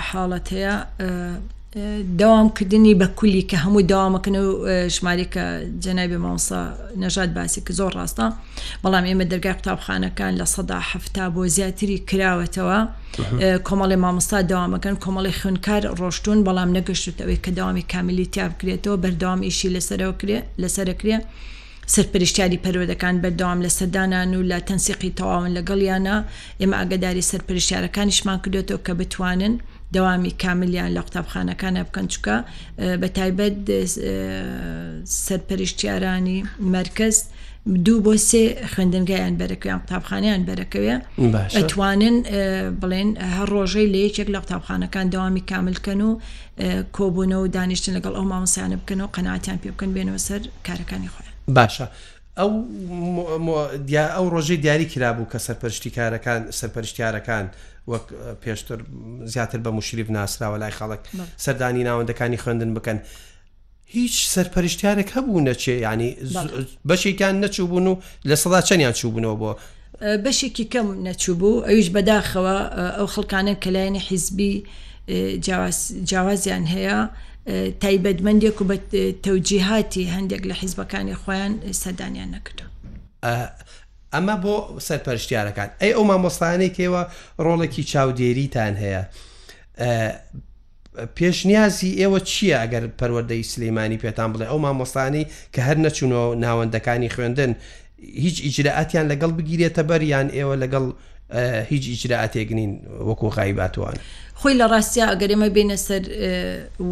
حاڵەتەیە 0.10 0.76
داوامکردنی 2.22 2.94
بە 3.02 3.06
کولی 3.20 3.42
کە 3.52 3.56
هەموو 3.66 3.82
داوامەکەن 3.94 4.36
و 4.42 4.50
ژمارێکە 4.96 5.44
جەنای 5.84 6.08
بێ 6.12 6.18
مامسا 6.26 6.60
نەژات 7.04 7.30
باسی 7.38 7.62
کە 7.68 7.72
زۆر 7.80 7.92
ڕاستە 8.00 8.26
بەڵام 8.84 9.04
ئێمە 9.10 9.26
دەرگای 9.32 9.54
قوتابخانەکان 9.58 10.34
لە 10.42 10.46
سەدا 10.56 10.80
هەفتا 10.92 11.26
بۆ 11.36 11.42
زیاتری 11.56 11.98
کراوەتەوە 12.10 12.80
کۆمەڵی 13.68 13.98
مامۆستا 14.04 14.38
داوامەکەن 14.52 14.96
کۆمەڵی 15.04 15.34
خوونکار 15.40 15.84
ڕۆشتون 16.00 16.40
بەڵام 16.48 16.70
نەگەشتوتەوەی 16.78 17.42
کە 17.44 17.50
داوامی 17.58 17.84
کامیلی 17.94 18.26
تیا 18.34 18.46
بکرێتەوە 18.54 18.98
بەردەوام 19.04 19.40
ئیشی 19.48 19.70
لەسەرەوە 19.76 20.14
لەسەرەکرێ 20.62 21.18
سەرپەرشتیاری 21.94 22.60
پەرۆدەکان 22.66 23.16
بەردەوام 23.24 23.60
لە 23.66 23.70
سەدانان 23.80 24.30
و 24.38 24.42
لە 24.52 24.58
تەنسیقی 24.68 25.12
تەواون 25.20 25.50
لەگەڵیانە 25.58 26.16
ئێمە 26.62 26.76
ئاگداری 26.80 27.28
سەرپەرشارەکانیشمان 27.32 28.38
کردێتەوە 28.44 28.80
کە 28.88 28.94
بتوانن 29.00 29.54
دەوامی 29.96 30.32
کاملیان 30.44 30.90
لە 30.98 31.02
قوتابخانەکانە 31.08 31.82
بکەن 31.88 32.08
چکە 32.14 32.38
بە 33.02 33.08
تایبەت 33.18 33.60
سەرپەرشتیارانی 35.28 36.38
مرکز 36.74 37.16
دوو 37.86 38.00
بۆ 38.06 38.14
سێ 38.30 38.44
خوێندنگیان 38.74 39.34
بەرەکەیان 39.42 39.80
قوتابخانیان 39.82 40.42
بەرەکەوێ 40.50 40.96
ئەتوانن 41.58 42.16
بڵێن 42.82 43.10
هەر 43.36 43.48
ڕۆژەی 43.56 43.88
لە 43.94 44.00
یەکێک 44.06 44.28
لە 44.34 44.38
قوتابخانەکان 44.44 45.06
داوامی 45.16 45.42
کاملکەن 45.52 46.00
و 46.10 46.20
کۆبوونەوە 46.98 47.44
و 47.44 47.48
دانیشتن 47.58 47.94
لەگەڵ 47.98 48.14
ئەو 48.18 48.26
مامۆسیانە 48.32 48.78
بکەن 48.82 49.00
و 49.02 49.08
قەناتیان 49.16 49.58
پێ 49.64 49.70
بکەن 49.76 49.90
بێنەوە 49.96 50.20
سەر 50.28 50.42
کارەکانی 50.68 51.10
خۆیان 51.14 51.36
باشە. 51.58 51.86
ئەو 52.40 52.52
ئەو 54.16 54.26
ڕۆژەی 54.34 54.58
دیاری 54.64 54.86
کرابوو 54.94 55.26
کە 55.32 55.38
سەرپەرشتی 55.48 55.90
کارەکان 55.98 56.42
سەرپەرشتیارەکان 56.60 57.46
وەک 57.88 58.04
پێشتر 58.44 58.80
زیاتر 59.26 59.60
بە 59.64 59.68
مشریف 59.70 60.08
ناسراوە 60.10 60.58
لای 60.60 60.72
خەڵک 60.78 61.00
سەردانی 61.38 61.84
ناوەندەکانی 61.90 62.40
خوێندن 62.44 62.72
بکەن. 62.78 63.00
هیچ 63.86 64.16
سەرپەرشتارێک 64.36 65.10
هەبوو 65.16 65.44
نەچێ 65.48 65.76
ینی 65.86 66.18
بەشێکیان 66.90 67.36
نەچوو 67.44 67.66
بوون 67.72 67.88
و 67.88 67.96
لە 68.30 68.36
سەدا 68.44 68.62
چەندیان 68.68 68.94
چوو 69.00 69.12
بوونەوە 69.14 69.36
بۆ 69.42 69.52
بەشێکی 70.26 70.66
کەم 70.74 70.88
نەچوو 71.08 71.36
بوو 71.40 71.64
ئەویش 71.68 71.90
بەداخەوە 71.96 72.56
ئەو 72.98 73.08
خەڵکانە 73.14 73.54
کە 73.64 73.70
لایەنی 73.76 74.02
حیزبی 74.10 74.54
جیاوازیان 76.10 76.66
هەیە 76.74 76.98
تایبەتمەندێک 77.84 78.58
و 78.62 78.66
بە 78.70 78.76
تەوجیهاتی 79.26 80.04
هەندێک 80.16 80.44
لە 80.50 80.54
حیزبەکانی 80.62 81.16
خۆیان 81.22 81.54
سەدانیان 81.82 82.30
نەکردو 82.36 82.66
ئەمە 84.14 84.36
بۆ 84.46 84.54
سەرپەرشتیارەکان 84.88 85.70
ئەی 85.82 85.92
ئەو 85.98 86.04
مامۆستانەی 86.12 86.72
کێوە 86.78 87.02
ڕۆڵێکی 87.46 87.84
چاودێریتان 87.92 88.74
هەیە 88.84 89.04
پێشنیازی 91.18 91.92
ئێوە 92.02 92.20
چییە 92.30 92.56
ئەگەر 92.64 92.84
پەروەدەی 93.00 93.44
سلەیمانی 93.52 93.98
پێتان 94.04 94.30
بڵێ 94.34 94.46
ئەو 94.52 94.60
مامۆستانی 94.66 95.24
کە 95.54 95.60
هەر 95.68 95.78
نەچوونەوە 95.86 96.28
ناوەندەکانی 96.46 97.14
خوێندن 97.16 97.52
هیچ 98.26 98.38
ئیجرراعاتیان 98.46 99.06
لەگەڵ 99.12 99.32
بگیرێتە 99.38 99.84
بەریان 99.90 100.28
ئێوە 100.38 100.56
لەگەڵ 100.64 100.86
هیچ 101.72 101.84
ئیجرراعاتێگنین 101.92 102.72
وەکو 103.08 103.28
خایباتوان. 103.36 103.98
خۆی 104.42 104.56
لە 104.62 104.66
ڕاستیا 104.74 105.06
ئەگەرێمە 105.12 105.48
بینە 105.58 105.78
سەر 105.88 106.04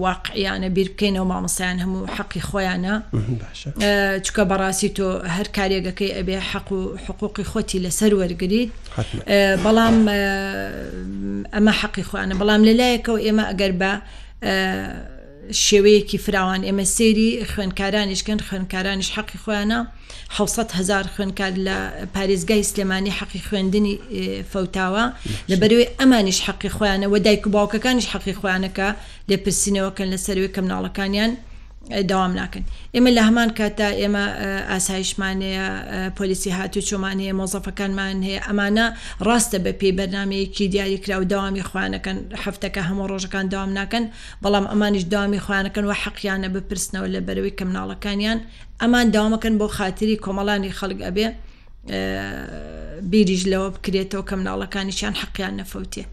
واقعیانە 0.04 0.70
بیر 0.76 0.88
بکەینەوە 0.94 1.26
مامەسایان 1.34 1.78
هەموو 1.84 2.10
حەقی 2.16 2.42
خۆیانە 2.50 2.96
چکە 4.26 4.44
بەڕاستی 4.52 4.90
تۆ 4.98 5.08
هەر 5.36 5.48
کارێگەکەی 5.58 6.12
ئەبێ 6.18 6.38
حەق 6.52 6.68
و 6.78 6.82
حقوقی 7.06 7.46
خۆتی 7.52 7.84
لەسەر 7.86 8.12
وەرگیت 8.22 8.70
بەڵام 9.66 9.98
ئەمە 11.56 11.74
حەقی 11.82 12.04
خۆیانە 12.10 12.34
بەڵام 12.42 12.62
لەلایەکەەوە 12.68 13.20
ئێمە 13.26 13.44
ئەگەر 13.52 13.72
بە 13.82 13.92
شێوەیەکی 15.66 16.18
فراوان 16.26 16.62
ئێمە 16.68 16.86
سێری 16.96 17.30
خوێنکارانیشکن 17.52 18.40
خوێنکارانیش 18.48 19.10
حەقی 19.18 19.40
خۆیانە 19.44 19.80
هزار 20.80 21.04
خوێنکار 21.14 21.54
لە 21.68 21.78
پارێزگای 22.16 22.64
سلێمانی 22.70 23.12
حەقی 23.20 23.42
خوێندنی 23.48 23.96
فەوتاوە 24.52 25.06
لەبەروێ 25.52 25.86
ئەمانیش 26.00 26.40
حەقی 26.48 26.72
خۆیانە 26.76 27.08
و 27.14 27.18
دایک 27.26 27.44
و 27.48 27.54
باوکەکانیش 27.56 28.08
حەقی 28.14 28.36
خوانەکە 28.40 28.88
لێپرسینەوەکەن 29.30 30.08
لەسەروی 30.14 30.54
کەمناڵەکانیان 30.56 31.32
داوام 31.90 32.34
ناکەن 32.40 32.64
ئێمە 32.96 33.10
لە 33.18 33.22
هەمان 33.28 33.50
کاتە 33.58 33.88
ئێمە 34.02 34.24
ئاسایشمانەیە 34.72 35.66
پۆلیسی 36.20 36.52
هاتو 36.58 36.82
چۆمانەیە 36.90 37.34
مۆزەفەکانمان 37.40 38.18
هەیە 38.28 38.42
ئەمانە 38.48 38.86
ڕاستە 39.28 39.58
بە 39.64 39.72
پێی 39.80 39.92
بەرنمەیەکی 39.98 40.66
دیاریکرا 40.74 41.16
و 41.20 41.24
داوامی 41.34 41.64
خوانەکەن 41.70 42.18
هەفتەکە 42.46 42.82
هەموو 42.90 43.08
ڕۆژەکان 43.12 43.46
داوام 43.54 43.72
ناکەن 43.80 44.04
بەڵام 44.44 44.66
ئەمانیش 44.72 45.04
داوامی 45.14 45.40
خوانەکەن 45.46 45.86
و 45.90 45.94
حەقییانە 46.04 46.48
بپرسنەوە 46.56 47.08
لە 47.16 47.20
بەرەوەی 47.28 47.56
کە 47.60 47.64
مناڵەکانیان 47.70 48.40
ئەمان 48.82 49.06
داوامەکەن 49.16 49.54
بۆ 49.62 49.68
خاتری 49.78 50.22
کۆمەڵانی 50.26 50.76
خەڵک 50.80 51.00
ئەبێ 51.08 51.28
بیریش 53.12 53.44
لەوە 53.52 53.68
بکرێتەوە 53.76 54.24
کە 54.30 54.34
مناڵەکانیشیان 54.42 55.14
حەقییان 55.22 55.54
نەفەوتێ. 55.62 56.06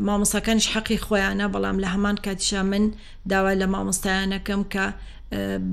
مامۆسەکانش 0.00 0.66
حەقی 0.74 0.98
خۆیانە 1.06 1.46
بەڵام 1.54 1.76
لە 1.82 1.88
هەمان 1.94 2.16
کاتیشا 2.26 2.62
من 2.62 2.84
داوا 3.28 3.52
لە 3.60 3.66
مامۆستایانەکەم 3.74 4.62
کە 4.72 4.86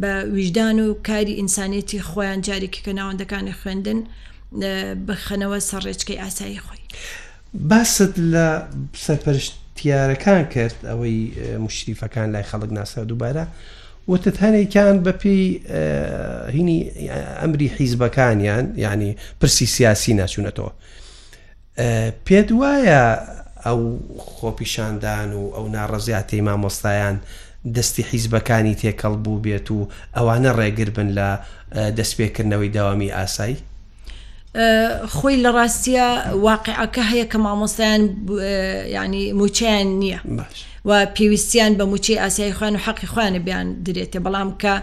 بە 0.02 0.12
ویژدان 0.36 0.78
و 0.80 0.88
کاری 1.08 1.34
ئینسانێتی 1.40 2.00
خۆیان 2.10 2.40
جارێکی 2.48 2.82
کە 2.86 2.92
ناوەندەکانی 3.00 3.54
خوێندن 3.62 3.98
بخەنەوە 5.08 5.60
سەڕێچکەی 5.70 6.18
ئاسایی 6.24 6.60
خۆی. 6.66 6.80
باست 7.54 8.14
لە 8.34 8.48
سەرپەرشتیارەکان 9.06 10.44
کرد 10.54 10.76
ئەوەی 10.90 11.20
مشریفەکان 11.66 12.28
لای 12.34 12.44
خەڵک 12.52 12.72
ناسا 12.78 13.06
دووبارە 13.10 13.46
وتتهەنێکیان 14.10 14.96
بەپی 15.06 15.42
هینی 16.56 16.80
ئەمری 17.42 17.68
حیزبەکانیان 17.78 18.66
ینی 18.86 19.12
پرسی 19.40 19.66
سیاسی 19.76 20.14
ناچوونەتەوە. 20.20 20.72
پێت 22.26 22.50
وایە 22.62 23.04
ئەو 23.68 23.80
خۆپیشاندان 24.38 25.30
و 25.34 25.44
ئەو 25.56 25.66
ناڕزیاتەی 25.76 26.42
مامۆستایان 26.48 27.16
دەستی 27.76 28.04
حیزبەکانی 28.12 28.76
تێکەڵ 28.82 29.14
بوو 29.24 29.42
بێت 29.44 29.68
و 29.72 29.88
ئەوانە 30.18 30.52
ڕێگر 30.60 30.90
بن 30.96 31.10
لە 31.18 31.30
دەستپێکردنەوەی 31.98 32.70
داوامی 32.76 33.12
ئاسایی 33.16 33.58
خۆی 35.16 35.36
لە 35.46 35.50
ڕاستیە 35.58 36.08
واقعەکە 36.48 37.04
هەیە 37.12 37.26
کە 37.32 37.38
مامۆستایان 37.46 38.04
ینی 39.06 39.26
موچیان 39.40 39.88
نییە 40.02 40.20
و 40.86 40.90
پێویستیان 41.16 41.72
بە 41.80 41.84
موچی 41.92 42.18
ئاسایی 42.22 42.54
خوان 42.58 42.76
و 42.76 42.80
حەقی 42.86 43.08
خوانە 43.14 43.40
بیان 43.48 43.68
درێتێ 43.86 44.20
بەڵام 44.26 44.50
کە 44.62 44.74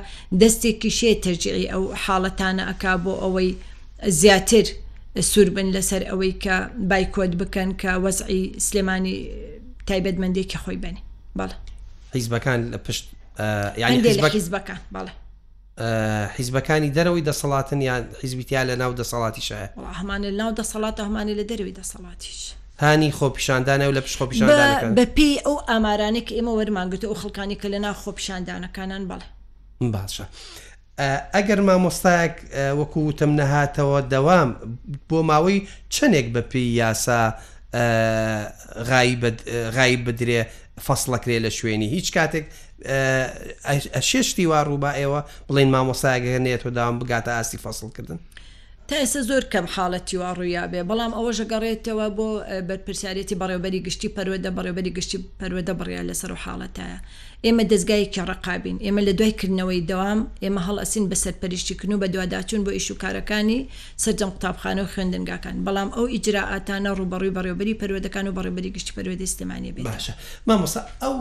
دەستێکی 0.42 0.90
شێ 0.98 1.12
تەرجعی 1.24 1.70
ئەو 1.72 1.84
حاڵەتانە 2.04 2.64
ئەک 2.70 2.82
بۆ 3.04 3.12
ئەوەی 3.22 3.50
زیاتر 4.20 4.66
سووربن 5.20 5.72
لەسەر 5.80 6.02
ئەوەی 6.08 6.32
کە 6.42 6.58
بایکۆت 6.90 7.32
بکەن 7.42 7.70
کە 7.80 7.90
وەزعی 8.04 8.42
سلێمانی 8.66 9.18
تایبەتمەندێکی 9.88 10.58
خۆی 10.62 10.76
بنی 10.82 11.02
بەڵە 11.38 11.54
حیزبەکان 12.16 12.60
لە 12.74 12.76
پشت 12.78 13.04
حیزبەکان 14.36 14.80
بەڵێ 14.94 15.10
حیزبەکانی 16.38 16.90
دەرەوەی 16.96 17.24
دەسەڵاتن 17.30 17.82
یان 17.82 18.04
حیزبیتیا 18.22 18.62
لە 18.64 18.74
ناو 18.76 18.92
دەسەڵاتیشە 19.00 19.58
هەمانە 19.98 20.30
لە 20.38 20.42
ناو 20.42 20.50
دەسەڵات 20.58 20.96
هەمانی 21.04 21.34
لە 21.38 21.44
دەروی 21.50 21.74
دەسەڵاتیش 21.80 22.52
هانی 22.82 23.12
خۆپیشاندانە 23.12 23.84
و 23.88 23.92
لە 23.96 24.00
پشت 24.00 24.16
خۆپیشاندان 24.18 24.94
بە 24.96 25.04
پێی 25.16 25.38
ئەو 25.46 25.56
ئامارانێک 25.68 26.28
ئێمە 26.36 26.52
وەرمانگوتە 26.58 27.04
و 27.04 27.14
خەکانی 27.22 27.56
کە 27.60 27.66
لە 27.74 27.78
ناو 27.84 27.94
خۆپیشاندانەکانان 28.04 29.02
بەڵێ 29.10 29.24
باشە. 29.92 30.24
ئەگەر 31.34 31.60
مامۆستایەك 31.68 32.36
وەکوتم 32.80 33.30
نەهاتەوە 33.40 33.98
دەوام 34.12 34.48
بۆ 35.08 35.18
ماوەی 35.30 35.58
چنێک 35.94 36.26
بەپی 36.34 36.66
یاسا 36.80 37.20
غای 39.80 39.96
بدرێ 40.06 40.42
فەصلەکرێ 40.86 41.36
لە 41.44 41.50
شوێنی 41.58 41.88
هیچ 41.96 42.08
کاتێک 42.16 42.44
شێشتی 44.10 44.46
وا 44.50 44.60
ڕووبا 44.68 44.90
ئێوە 45.00 45.20
بڵین 45.48 45.70
مامۆساگەهێنێت 45.74 46.62
و 46.66 46.70
داوام 46.76 46.96
بگاتە 47.00 47.30
ئاستی 47.36 47.58
فەصلکردن. 47.64 48.18
تا 48.88 48.96
ئێستا 49.04 49.20
زۆر 49.30 49.42
کەم 49.52 49.66
حاڵەتی 49.74 50.14
وا 50.20 50.30
ڕوویابێ 50.38 50.80
بەڵام 50.90 51.12
ئەوە 51.18 51.30
ژەگەڕێتەوە 51.38 52.06
بۆ 52.18 52.28
بەرپرسیارەتی 52.68 53.36
بەڕێوبەری 53.42 53.78
گشتی 53.86 54.08
پەروەدە 54.16 54.50
بەڕێوبەری 54.56 54.90
گشتی 54.98 55.18
پەروەدە 55.40 55.72
بڕیا 55.80 56.02
لەسەر 56.08 56.30
و 56.30 56.36
حاڵەتایە 56.44 56.98
ئێمە 57.46 57.64
دەستگایەکی 57.70 58.20
ڕقابین 58.30 58.76
ئێمە 58.86 59.00
لە 59.08 59.12
دوایکردنەوەی 59.18 59.80
دەوام 59.90 60.20
ئێمە 60.44 60.60
هەڵ 60.66 60.76
ئەسین 60.82 61.04
بەسەر 61.10 61.34
پەریشتیکن 61.42 61.90
و 61.92 61.96
بە 62.02 62.06
دوواداچون 62.14 62.60
بۆ 62.66 62.70
ئیشوکارەکانی 62.78 63.58
سەرجەم 64.02 64.30
قوتابخانە 64.34 64.82
و 64.84 64.90
خوێندنگاکان 64.92 65.56
بەڵام 65.66 65.88
ئەو 65.96 66.06
ئیجراعاتانە 66.14 66.90
ڕوبڕووی 66.98 67.32
بەڕێوبەری 67.36 67.74
پەروەدەکان 67.80 68.24
و 68.28 68.32
بەڕێبەری 68.38 68.70
گشتی 68.76 68.92
پەروەدە 68.96 69.26
سلمانی 69.34 69.72
بێ 69.76 69.82
باشە 69.90 70.12
مامۆسا 70.48 70.80
ئەو 71.02 71.14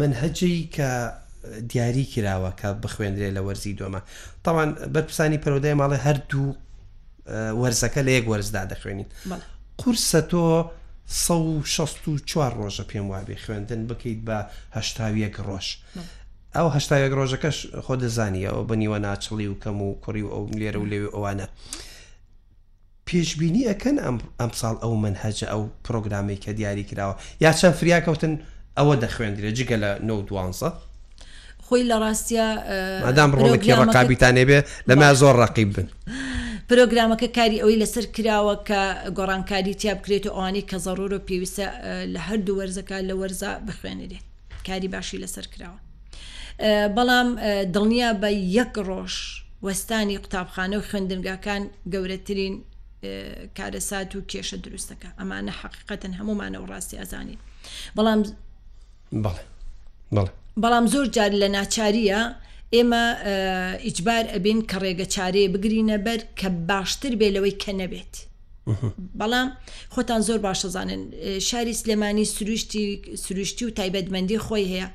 منهجی 0.00 0.56
کە 0.76 0.88
دیاری 1.70 2.04
کراوە 2.12 2.50
کە 2.60 2.68
بخوێنرێ 2.82 3.30
لە 3.36 3.40
وەرزی 3.46 3.72
دومە 3.78 4.00
تاوان 4.44 4.70
بەرپسانی 4.94 5.38
پەرۆدای 5.44 5.74
ماڵی 5.80 6.00
هەردوو 6.06 6.48
وەرزەکە 7.30 8.00
لە 8.06 8.12
یەک 8.16 8.26
وەرزدا 8.32 8.62
دەخوێنیت 8.72 9.10
قورسە 9.80 10.20
تۆ 10.30 10.70
16وار 11.74 12.54
ڕۆژە 12.60 12.84
پێم 12.90 13.06
وابێ 13.12 13.36
خوێندن 13.44 13.82
بکەیت 13.88 14.20
بە 14.28 14.38
هەشتاویەک 14.76 15.36
ڕۆژ 15.48 15.66
ئەو 16.56 16.66
هەشتاویەک 16.76 17.12
ڕۆژەکەش 17.18 17.58
خۆ 17.84 17.94
دەزانی 18.02 18.46
ئەو 18.48 18.60
بنیوە 18.70 18.98
ناچڵی 19.06 19.46
و 19.50 19.56
کەم 19.62 19.78
و 19.86 19.88
کوڕی 20.04 20.22
و 20.24 20.32
ئەو 20.34 20.42
لێرە 20.60 20.78
و 20.80 20.86
لێوێ 20.90 21.10
ئەوانە 21.14 21.46
پێشببینی 23.08 23.68
ئەکەن 23.70 23.96
ئەمساڵ 24.40 24.76
ئەو 24.82 24.92
من 25.04 25.14
هەجە 25.24 25.46
ئەو 25.52 25.62
پرۆگرامی 25.86 26.36
کە 26.44 26.50
دیاری 26.58 26.84
کراوە 26.90 27.14
یا 27.44 27.50
چەند 27.58 27.74
فریاکەوتن 27.80 28.34
ئەوە 28.78 28.94
دەخوێندرێ 29.04 29.50
جگە 29.58 29.76
لە 29.84 29.90
92 30.02 30.70
خۆی 31.66 31.82
لە 31.90 31.96
ڕاستە 32.02 32.46
ئەدام 33.08 33.30
ڕۆڵکی 33.36 33.70
ڕقابیتانێ 33.80 34.44
بێ 34.48 34.58
لەما 34.88 35.08
زۆر 35.20 35.36
ڕقیب 35.44 35.70
بن. 35.80 35.88
پرۆگرامەکە 36.70 37.28
کاری 37.38 37.56
ئەوەی 37.62 37.78
لەسەر 37.84 38.06
کراوە 38.16 38.54
کە 38.68 38.80
گۆڕانکاری 39.18 39.74
تیا 39.80 39.94
بکرێت 40.00 40.24
و 40.26 40.30
ئەوانی 40.36 40.62
کە 40.70 40.76
زەڕۆر 40.86 41.10
و 41.14 41.24
پێویستە 41.28 41.66
لە 42.14 42.20
هەردوو 42.28 42.56
وەرزەکە 42.58 42.98
لە 43.08 43.14
وەرزە 43.20 43.50
بخوێنرێت 43.66 44.24
کاری 44.68 44.88
باشی 44.94 45.18
لەسەر 45.24 45.46
کراوە 45.52 45.78
بەڵام 46.96 47.28
دڵنیا 47.74 48.10
بە 48.22 48.28
یەک 48.58 48.72
ڕۆژ 48.88 49.14
وەستانی 49.66 50.16
قوتابخانە 50.24 50.76
و 50.78 50.86
خوێندنگاکان 50.88 51.62
گەورەترین 51.92 52.54
کارەسات 53.58 54.10
و 54.16 54.20
کێشە 54.30 54.56
دروستەکە 54.64 55.08
ئەمانە 55.20 55.52
حقیقەتەن 55.60 56.12
هەمومانە 56.18 56.58
و 56.62 56.66
ڕاستی 56.72 56.96
ئەزانی 57.00 57.36
بەڵام 57.96 58.20
بەڵام 60.62 60.86
زۆر 60.92 61.06
جار 61.16 61.32
لە 61.42 61.48
ناچاریە 61.56 62.20
ئێمە 62.74 63.04
ئیجبار 63.86 64.24
ئەبین 64.34 64.60
کە 64.70 64.76
ڕێگە 64.82 65.06
چارەیە 65.14 65.48
بگرینە 65.54 65.96
بەر 66.06 66.20
کە 66.40 66.48
باشتر 66.70 67.12
بێ 67.20 67.28
لەوەی 67.34 67.54
کە 67.62 67.72
نەبێت. 67.80 68.14
بەڵام 69.18 69.48
خۆتان 69.94 70.20
زۆر 70.28 70.38
باشەزانن 70.46 71.02
شاری 71.48 71.74
سلێمانی 71.80 72.26
سروشتی 72.36 72.84
سروشتی 73.24 73.64
و 73.66 73.74
تایبەتمەندی 73.78 74.38
خۆی 74.46 74.64
هەیە 74.72 74.88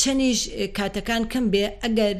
چەنیش 0.00 0.40
کاتەکان 0.78 1.22
کەم 1.32 1.44
بێ 1.52 1.64
ئەگەر 1.82 2.14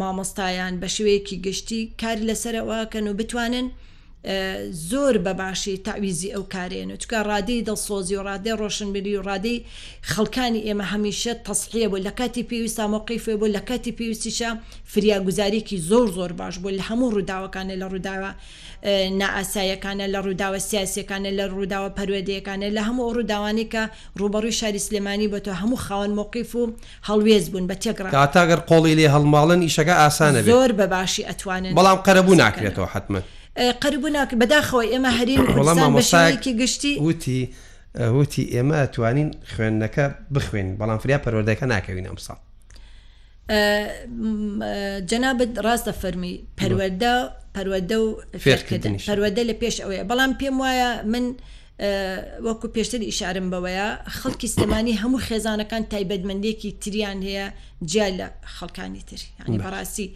مامۆستایان 0.00 0.74
بە 0.82 0.88
شوەیەکی 0.96 1.36
گشتی 1.46 1.80
کار 2.00 2.18
لەسەرەوەکەن 2.28 3.04
و 3.08 3.16
بتوانن 3.20 3.66
زۆر 4.88 5.18
بەباشی 5.24 5.78
تاویزی 5.84 6.32
ئەو 6.34 6.42
کارێنە 6.54 6.96
چکە 7.02 7.18
ڕادەی 7.30 7.64
دڵسۆزی 7.68 8.14
و 8.20 8.24
ڕادێ 8.28 8.52
ڕۆشنبیری 8.60 9.16
و 9.18 9.22
ڕادەی 9.28 9.64
خەڵکانی 10.12 10.60
ئێمە 10.66 10.84
هەمیشە 10.92 11.32
تەسحە 11.48 11.88
بوو 11.90 12.04
لە 12.06 12.10
کاتی 12.18 12.44
پێویست 12.50 12.80
مۆقیفێ 12.94 13.34
بۆ 13.40 13.46
لە 13.56 13.60
کاتی 13.68 13.92
پێویستیشە 13.98 14.48
فریاگوزاریکی 14.84 15.76
زۆر 15.90 16.06
زۆر 16.16 16.32
باش 16.32 16.58
بوو 16.58 16.76
لە 16.78 16.82
هەموو 16.88 17.10
ڕووداوەکانە 17.14 17.74
لە 17.82 17.86
ڕووداوە 17.92 18.30
نائسایەکانە 19.20 20.06
لە 20.14 20.20
ڕووداوە 20.24 20.58
سیاسەکانە 20.68 21.30
لە 21.38 21.44
ڕووداوە 21.52 21.88
پەروێدەیەکانە 21.98 22.66
لە 22.76 22.82
هەموو 22.88 23.12
ڕووداوانی 23.14 23.66
کە 23.72 23.82
ڕوبەڕوی 24.20 24.52
شاری 24.60 24.78
سلێمانی 24.78 25.28
بە 25.32 25.38
تۆ 25.44 25.50
هەموو 25.62 25.78
خاوەن 25.86 26.12
مۆقیف 26.18 26.50
و 26.58 26.62
هەڵوێز 27.08 27.44
بوون 27.50 27.64
بە 27.70 27.74
تێکرا 27.82 28.10
تاگەر 28.36 28.60
قۆڵی 28.68 28.94
لێ 28.98 29.06
هەڵماڵن 29.14 29.60
ئیشەکە 29.66 29.94
ئاسانە 30.02 30.40
زۆر 30.52 30.70
بەباشی 30.80 31.22
ئەتوانن 31.28 31.74
بەڵام 31.76 31.98
قەرەبوو 32.06 32.36
ناکرێتەوە 32.42 32.88
حتممە. 32.94 33.22
قەربوو 33.82 34.08
ناکرد 34.14 34.40
بەداخەوە 34.42 34.84
ئێمە 34.90 35.10
هەرین 35.18 35.42
بەشێکی 36.00 36.48
گشتی 36.60 36.94
وتی 37.06 37.40
وتی 38.18 38.44
ئێمە 38.52 38.80
توانین 38.94 39.28
خوێندنەکە 39.56 40.04
بخوێن 40.34 40.68
بەڵام 40.78 40.98
فریا 41.02 41.18
پەرۆردەکە 41.24 41.62
ناکەوین 41.72 42.06
ئەمساڵ 42.10 42.38
جەنابەت 45.10 45.50
ڕاستە 45.64 45.92
فەرمی 46.00 46.34
پەروەدە 46.58 47.14
پەروەدە 47.54 47.96
و 48.04 48.22
فێرکردن 48.44 48.94
پەروەدە 49.08 49.42
لە 49.50 49.54
پێش 49.62 49.76
ئەوەیە 49.84 50.04
بەڵام 50.10 50.32
پێم 50.40 50.56
وایە 50.62 50.90
من 51.12 51.26
وەکو 52.46 52.66
پێشتر 52.76 53.00
ئیشارم 53.08 53.46
بەوەیە 53.52 53.88
خەڵکی 54.20 54.46
سلمانی 54.54 54.98
هەموو 55.02 55.24
خێزانەکان 55.28 55.82
تایبەتمەندێکی 55.92 56.70
تریان 56.82 57.18
هەیە 57.28 57.46
جیا 57.90 58.08
لە 58.18 58.26
خەڵکانی 58.56 59.02
تر 59.08 59.20
ینی 59.48 59.58
بەڕاستی 59.64 60.06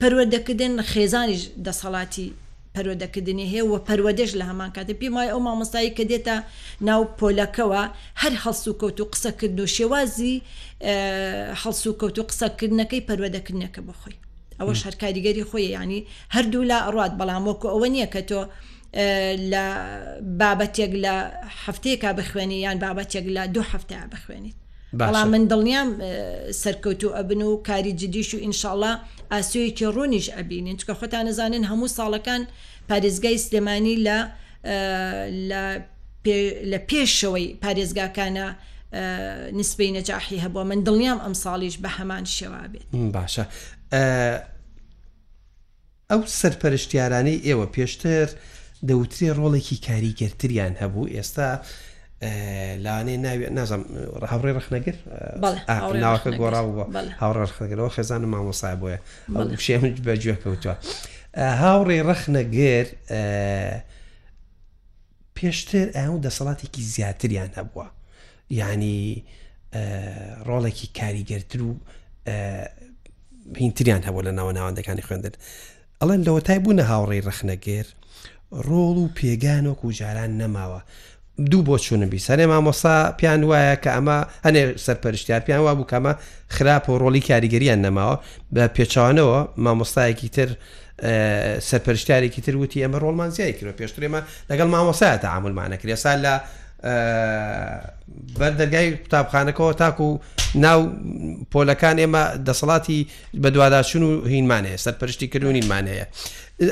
پەروەدەکردن 0.00 0.74
خێزانیش 0.92 1.42
دەسەڵاتی 1.66 2.28
پەرۆدەکردنی 2.76 3.46
هەیە 3.52 3.64
و 3.70 3.74
پەرۆدەش 3.88 4.30
لە 4.40 4.44
هەمان 4.50 4.70
کاتە 4.76 4.94
پێمای 5.00 5.28
ئەو 5.32 5.40
مامۆستایی 5.46 5.92
کە 5.96 6.04
دێتە 6.10 6.36
ناو 6.88 7.00
پۆلەکەەوە 7.18 7.82
هەر 8.22 8.34
هەڵسو 8.44 8.70
کەوت 8.80 8.98
و 9.00 9.08
قسەکردن 9.12 9.60
و 9.62 9.66
شێوازی 9.76 10.36
هەڵسو 11.62 11.90
کەوت 12.00 12.16
و 12.20 12.26
قسەکردنەکەی 12.30 13.06
پەرۆدەکردنەکە 13.08 13.80
بخۆی 13.88 14.20
ئەوەش 14.60 14.80
هەر 14.86 14.94
کاریگەری 15.02 15.44
خۆی 15.50 15.66
ینی 15.76 16.00
هەردوو 16.34 16.68
لا 16.70 16.78
ئەڕات 16.86 17.12
بەڵامۆکو 17.20 17.66
ئەوە 17.72 17.86
نییە 17.94 18.08
کە 18.14 18.22
تۆ 18.30 18.40
لە 19.52 19.64
بابەتێک 20.40 20.92
لە 21.04 21.14
هەفتەیەکە 21.64 22.10
بخوێنی 22.18 22.58
یان 22.66 22.76
بابەتێک 22.84 23.26
لە 23.36 23.42
دوو 23.54 23.66
هەفتەیە 23.72 24.06
بخوێنیت 24.14 24.58
بەڵام 25.00 25.28
من 25.34 25.44
دڵنیام 25.52 25.88
سەرکەوتو 26.64 27.08
ئەبن 27.16 27.42
و 27.50 27.56
کاری 27.68 27.92
جدیش 28.00 28.34
و 28.34 28.38
ئینشاءله 28.44 28.90
ئاسوەیەکی 29.34 29.86
ڕوونیش 29.96 30.26
ئەبینین 30.36 30.76
چکە 30.80 30.94
خۆتان 31.00 31.24
نزانن 31.30 31.64
هەموو 31.70 31.90
ساڵەکان 31.98 32.42
پارێزگای 32.88 33.38
سلێمانی 33.44 33.96
لە 34.06 34.18
لە 36.70 36.78
پێشەوەی 36.90 37.46
پارێزگاکانە 37.64 38.46
نسبەی 39.58 39.90
نەجاحی 39.96 40.38
هەبووە 40.44 40.64
من 40.70 40.80
دڵنیام 40.88 41.18
ئەم 41.24 41.34
ساڵیش 41.44 41.76
بە 41.82 41.90
هەمان 41.98 42.24
شێوا 42.36 42.62
بێت 42.72 42.86
باشە 43.16 43.44
ئەو 46.10 46.20
سەرپەرشتیارانەی 46.40 47.42
ئێوە 47.46 47.66
پێشتر 47.76 48.28
دەوتری 48.88 49.30
ڕۆڵێکی 49.38 49.76
کاریگەرتریان 49.86 50.74
هەبوو 50.82 51.10
ئێستا 51.14 51.50
لاانێ 52.84 53.16
ناوێت 53.24 53.50
نازم 53.58 53.82
هاوڕێ 54.30 54.52
رەخنەگر 54.58 54.96
ناوەکە 56.04 56.30
گۆڕا 56.40 56.60
بووە 56.66 56.84
هاوڕ 57.20 57.36
رەخنەگەرەوە 57.44 57.90
خێزان 57.96 58.22
و 58.24 58.28
مامۆسای 58.34 58.76
بۆیە 58.80 58.98
شێ 59.64 59.76
بەگوێ 60.06 60.36
کەوتووە 60.42 60.74
هاوڕێ 61.62 61.98
رەخنەگر 62.10 62.86
پێشتر 65.36 65.86
ئەو 66.00 66.14
دەسەڵاتێکی 66.24 66.82
زیاتریان 66.94 67.50
هەبووە 67.58 67.86
ینی 68.60 69.24
ڕۆڵێکی 70.48 70.86
کاریگەرتر 70.98 71.60
و 71.66 71.70
پێینتریان 73.54 74.02
هەبوو 74.06 74.26
لە 74.26 74.30
ناوە 74.38 74.52
ناوەندەکانی 74.58 75.06
خوێندن 75.06 75.34
ئەڵێن 76.00 76.20
لەوە 76.26 76.40
تای 76.46 76.58
بوون 76.64 76.80
هاوڕێی 76.90 77.26
رەخنەگەر 77.28 77.86
ڕۆڵ 78.68 78.96
و 79.02 79.08
پێگانۆک 79.18 79.80
و 79.84 79.92
جاران 79.98 80.32
نەماوە 80.40 80.80
دوو 81.38 81.62
بۆ 81.62 81.80
چوونبی 81.80 82.18
سەرێ 82.20 82.46
مامۆسا 82.52 83.12
پیان 83.20 83.42
وایە 83.44 83.76
کە 83.84 83.90
ئەمە 83.96 84.16
هەنێ 84.46 84.62
سەرپەرشتار 84.86 85.40
پیان 85.46 85.60
وا 85.60 85.74
بوو 85.74 85.86
کەمە 85.92 86.12
خراپ 86.56 86.88
و 86.88 86.98
ڕۆلی 87.02 87.20
کاریگەریان 87.28 87.80
نەماوە 87.86 88.16
بە 88.54 88.64
پێچوانەوە 88.76 89.38
مامۆستایەکی 89.64 90.28
تر 90.36 90.48
سەرپەرشتارێکی 91.70 92.40
تر 92.46 92.56
وتی 92.56 92.84
ئەمە 92.86 92.98
ڕۆڵمان 93.02 93.28
زیای 93.30 93.52
کرد 93.52 93.76
پێشترێمە 93.80 94.20
لەگەڵ 94.50 94.66
مامۆسایە 94.74 95.18
تا 95.22 95.28
عملمانەکرێ 95.38 95.94
سال 95.94 96.18
لە 96.26 96.34
بەردەرگای 98.40 98.88
قوتابخانەکەەوە 99.04 99.74
تاکو 99.80 100.08
ناو 100.54 100.80
پۆلەکان 101.52 101.96
ئێمە 102.02 102.22
دەسەڵاتی 102.48 102.98
بە 103.42 103.46
دوواداشون 103.54 104.02
و 104.02 104.12
هینمانەیە 104.32 104.80
سەرپەرشتی 104.84 105.26
کردوینمانەیە 105.32 106.06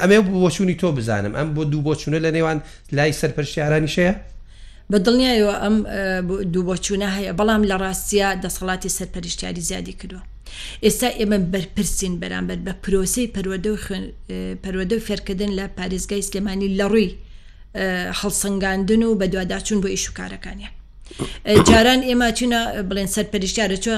ئەمێ 0.03 0.18
بۆ 0.24 0.50
چوونی 0.55 0.74
تۆ 0.83 0.87
بزانم 0.98 1.33
ئەم 1.38 1.48
بۆ 1.57 1.62
دوو 1.72 1.83
بۆ 1.87 1.94
چونە 2.00 2.18
لە 2.24 2.31
نێوان 2.37 2.59
لای 2.96 3.12
سەرپەرشتیارانی 3.20 3.90
شەیە؟ 3.96 4.16
بە 4.92 4.99
دڵنیایەوە 5.07 5.55
ئەم 5.62 5.77
دوو 6.53 6.62
بۆچوونە 6.68 7.09
هەیە 7.16 7.33
بەڵام 7.40 7.62
لە 7.70 7.77
ڕاستە 7.85 8.29
دەسەڵاتی 8.44 8.90
سەرپەرشتیاری 8.99 9.62
زیادی 9.68 9.94
کردووە. 10.01 10.23
ئێستا 10.85 11.09
ئێمە 11.20 11.38
بەرپرسین 11.53 12.14
بەرامبەر 12.23 12.59
بە 12.66 12.73
پرۆسی 12.83 13.25
پەرۆدە 14.64 14.94
و 14.97 15.01
فێرکردن 15.07 15.51
لە 15.59 15.64
پارێزگای 15.79 16.25
سلێمانی 16.29 16.68
لە 16.79 16.87
ڕووی 16.92 17.11
هەڵسەنگاندن 18.20 19.03
و 19.09 19.18
بە 19.20 19.27
دوواداچوون 19.33 19.79
بۆ 19.85 19.88
ئیشوکارەکانیان. 19.94 20.73
جاران 21.68 22.01
ئێمە 22.09 22.29
چینە 22.38 22.61
بڵێن 22.88 23.09
سەر 23.14 23.27
پەرشتیارە 23.33 23.77
چۆ 23.85 23.92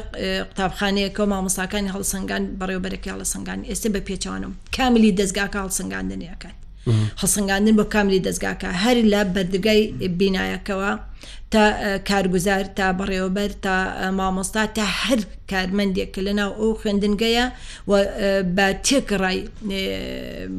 قوتابخانەیەەکە 0.48 1.20
و 1.22 1.26
مامۆساکانی 1.32 1.90
هەڵسەنگان 1.94 2.42
بەڕێوبەرەکە 2.60 3.08
هەڵسەنگان 3.14 3.60
ئێستا 3.70 3.88
بە 3.94 4.00
پێچوانم 4.08 4.52
کاملی 4.76 5.16
دەستگاکە 5.18 5.58
هەڵسەنگاندنیەکەات. 5.64 6.58
هەسەنگاندن 7.22 7.74
بۆ 7.80 7.84
کامری 7.94 8.24
دەستگاکە 8.28 8.68
هەر 8.82 8.96
لە 9.12 9.20
بەردگای 9.34 9.82
بینایەکەوە 10.20 10.92
تا 11.52 11.62
کارگوزار 12.08 12.64
تا 12.78 12.86
بەڕێوەبەر 13.00 13.50
تا 13.64 13.74
مامۆستا 14.18 14.62
تا 14.76 14.84
هەر 15.04 15.20
کارمەندێککە 15.50 16.20
لەناو 16.26 16.50
ئەو 16.60 16.70
خوێندنگەیە 16.80 17.44
بە 18.56 18.66
تێکڕای 18.86 19.38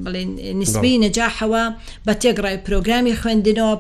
بڵێن 0.04 0.30
نسبی 0.60 1.00
نەجاحەوە 1.06 1.64
بە 2.08 2.14
تێکڕای 2.22 2.58
پرۆگرامی 2.68 3.18
خوێندنەوە 3.22 3.72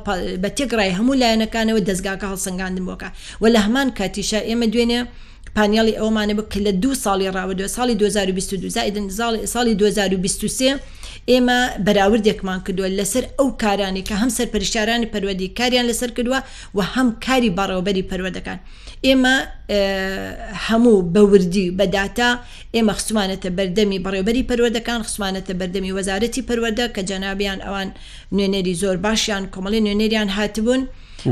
بە 0.44 0.50
تێکڕای 0.58 0.96
هەموو 1.00 1.20
لایەنەکانەوە 1.22 1.80
دەستگاکە 1.90 2.26
هەڵسەنگاندن 2.32 2.86
بۆکە 2.90 3.10
و 3.42 3.46
لە 3.54 3.60
هەمان 3.66 3.88
کاتیشە 4.00 4.40
ئێمە 4.50 4.68
دوێنێ 4.74 5.00
پانیالی 5.58 5.98
ئەومانە 6.00 6.34
بکە 6.40 6.60
لە 6.66 6.72
دو 6.84 6.92
ساڵی 7.06 7.28
ڕاوە 7.36 7.54
دو 7.60 7.68
ساڵی 7.76 7.94
2022 8.00 8.70
زائدن 8.78 9.06
ساڵی 9.54 9.74
2023 9.76 10.74
ئێمە 11.32 11.60
بەراوردێکمان 11.86 12.60
کردووە 12.66 12.90
لەسەر 13.00 13.24
ئەو 13.38 13.48
کارانی 13.64 14.04
کە 14.08 14.16
هەم 14.22 14.30
سەر 14.38 14.48
پرشارانی 14.54 15.12
پەروەدی 15.14 15.54
کاریان 15.60 15.86
لەسەر 15.92 16.10
کردووە 16.18 16.40
و 16.78 16.80
هەم 16.94 17.10
کاری 17.26 17.56
بەڕێوەبەری 17.58 18.08
پەروەدەکان. 18.10 18.60
ئێمە 19.06 19.36
هەموو 20.68 20.98
بەوردی 21.14 21.68
بەداتا 21.80 22.30
ئێمە 22.76 22.94
خسومانەتە 23.00 23.50
بەردەمی 23.58 24.00
بەڕێوبەری 24.06 24.44
پەروەردەکان 24.50 25.00
خسومانەتە 25.08 25.54
بەردەمی 25.60 25.92
وەزارەتی 25.98 26.42
پەروەدە 26.48 26.86
کە 26.96 27.02
جەنابیان 27.10 27.60
ئەوان 27.66 27.90
نوێنەری 28.36 28.74
زۆر 28.82 28.98
باشیان 29.06 29.44
کۆمەڵی 29.54 29.80
نوێنێریان 29.86 30.30
هاتبوون. 30.38 30.82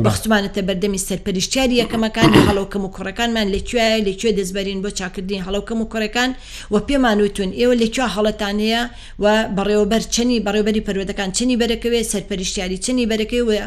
بەخسمانەتە 0.06 0.62
بەردەمی 0.68 1.02
سەرپەرشتیاری 1.08 1.80
یەکەمەکانی 1.82 2.40
هەڵوکەم 2.48 2.84
و 2.86 2.94
کوڕەکانمان 2.96 3.48
لەکوێ 3.56 3.88
لەکوێ 4.08 4.32
دەستبەرین 4.38 4.80
بۆ 4.84 4.90
چاکردین 4.98 5.42
هەڵوکەم 5.48 5.80
و 5.82 5.90
کوڕەکان 5.92 6.30
و 6.74 6.76
پێمانوتون 6.88 7.50
ئێوە 7.60 7.76
لەکوێ 7.82 8.06
هەڵەتانەیە 8.16 8.82
و 9.24 9.26
بەڕێوەبەر 9.58 10.04
چنی 10.16 10.38
بەڕێوبەری 10.46 10.86
پەرودەکان 10.88 11.30
چنی 11.38 11.56
بەرەکەوێ 11.62 12.00
سەرپەرشتیاری 12.12 12.78
چنی 12.86 13.06
بەرەکەی 13.12 13.44
وە 13.48 13.58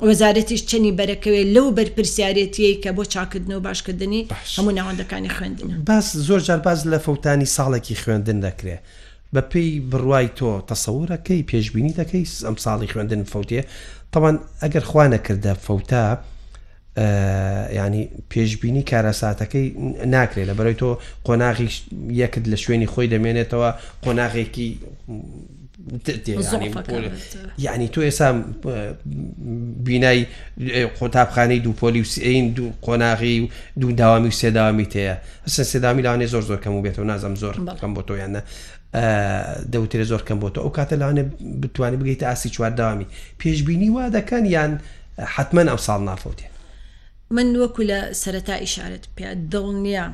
وەزارەتیش 0.00 0.62
چنی 0.70 0.92
بەرەکەوێ 1.00 1.42
لەو 1.56 1.66
بەرپسیارەتیەیە 1.78 2.76
کە 2.84 2.90
بۆ 2.96 3.04
چاکردنەوە 3.14 3.60
باشکردنی 3.66 4.28
هەموو 4.56 4.72
ناوەندەکانی 4.78 5.30
خوێندن 5.36 5.68
باس 5.88 6.16
زۆر 6.28 6.40
جارباز 6.48 6.80
لە 6.92 6.98
فوتانی 7.06 7.46
ساڵێکی 7.56 7.94
خوێندن 8.02 8.38
دەکرێت 8.46 8.82
بە 9.36 9.40
پێی 9.50 9.72
بڕوای 9.90 10.28
تۆ 10.38 10.50
تەسەورەکەی 10.70 11.42
پێشببینی 11.52 11.92
دەکەی 12.00 12.24
ئەم 12.46 12.56
ساڵی 12.64 12.88
خوێندن 12.92 13.22
فوتێ 13.32 13.62
تەوان 14.12 14.36
ئەگەر 14.62 14.84
خوانەکردە 14.90 15.52
فوتا 15.66 16.04
ینی 17.80 18.02
پێشببینی 18.32 18.82
کارەساتەکەی 18.90 19.66
ناکرێت 20.14 20.46
لە 20.50 20.54
بەرەوەی 20.58 20.76
تۆ 20.82 20.88
قۆناغی 21.26 21.68
یەکت 22.22 22.44
لە 22.52 22.56
شوێنی 22.64 22.88
خۆی 22.92 23.08
دەمێنێتەوە 23.12 23.70
قۆناغێکی 24.04 24.68
یعنی 27.58 27.88
تۆ 27.88 27.98
ئێسا 28.08 28.34
بینای 29.84 30.26
قۆتابخانەی 31.00 31.58
دوو 31.66 31.72
پۆلی 31.80 32.00
وسین 32.00 32.52
دوو 32.52 32.72
قۆناغی 32.82 33.40
و 33.40 33.48
دوو 33.80 33.92
داوامی 33.92 34.28
و 34.28 34.30
سێداوامی 34.30 34.86
تەیە 34.94 35.16
سن 35.50 35.62
سێدامی 35.64 36.02
لاانێ 36.02 36.26
زۆر 36.32 36.40
زۆر 36.50 36.60
کەم 36.64 36.74
و 36.78 36.82
بێتەوە 36.86 36.98
نازم 36.98 37.34
زۆر 37.36 37.54
کەم 37.80 37.94
بۆ 37.96 38.02
تۆ 38.08 38.12
یانە 38.22 38.40
دەوتێ 39.72 40.02
زۆر 40.10 40.22
کەم 40.28 40.32
بۆ 40.42 40.48
تۆ 40.54 40.58
ئەو 40.64 40.72
کاتە 40.76 40.92
لاانێ 41.02 41.22
بتوانانی 41.62 41.98
بگەیت 42.04 42.22
ئاسی 42.22 42.48
چوار 42.50 42.70
داوامی 42.70 43.06
پێشببینی 43.40 43.88
وا 43.96 44.10
دەکەن 44.10 44.44
یان 44.44 44.80
حتمما 45.18 45.70
ئەم 45.76 45.80
ساڵ 45.86 46.00
نافوتێ 46.14 46.46
من 47.30 47.56
وەکو 47.66 47.82
لە 47.90 48.14
سەرەتا 48.24 48.50
ئیشارەت 48.60 49.04
پێ 49.18 49.24
دڵ 49.52 49.66
نییە 49.84 50.06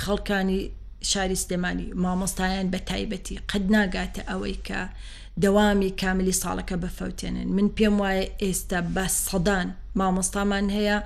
خەڵکانی 0.00 0.62
شاری 1.10 1.36
سلێمانی 1.42 1.86
مامۆستایان 2.02 2.66
بە 2.74 2.78
تایبەتی 2.90 3.36
قەت 3.50 3.64
ناگاتە 3.74 4.22
ئەوەی 4.30 4.58
کە 4.66 4.80
دەوامی 5.42 5.90
کاملی 6.02 6.34
ساڵەکە 6.42 6.76
بەفەوتێنن 6.84 7.48
من 7.56 7.66
پێم 7.76 7.94
وایە 8.02 8.24
ئێستا 8.44 8.80
بە 8.96 9.04
سەدان 9.26 9.68
مامۆستامان 10.00 10.66
هەیە 10.76 10.98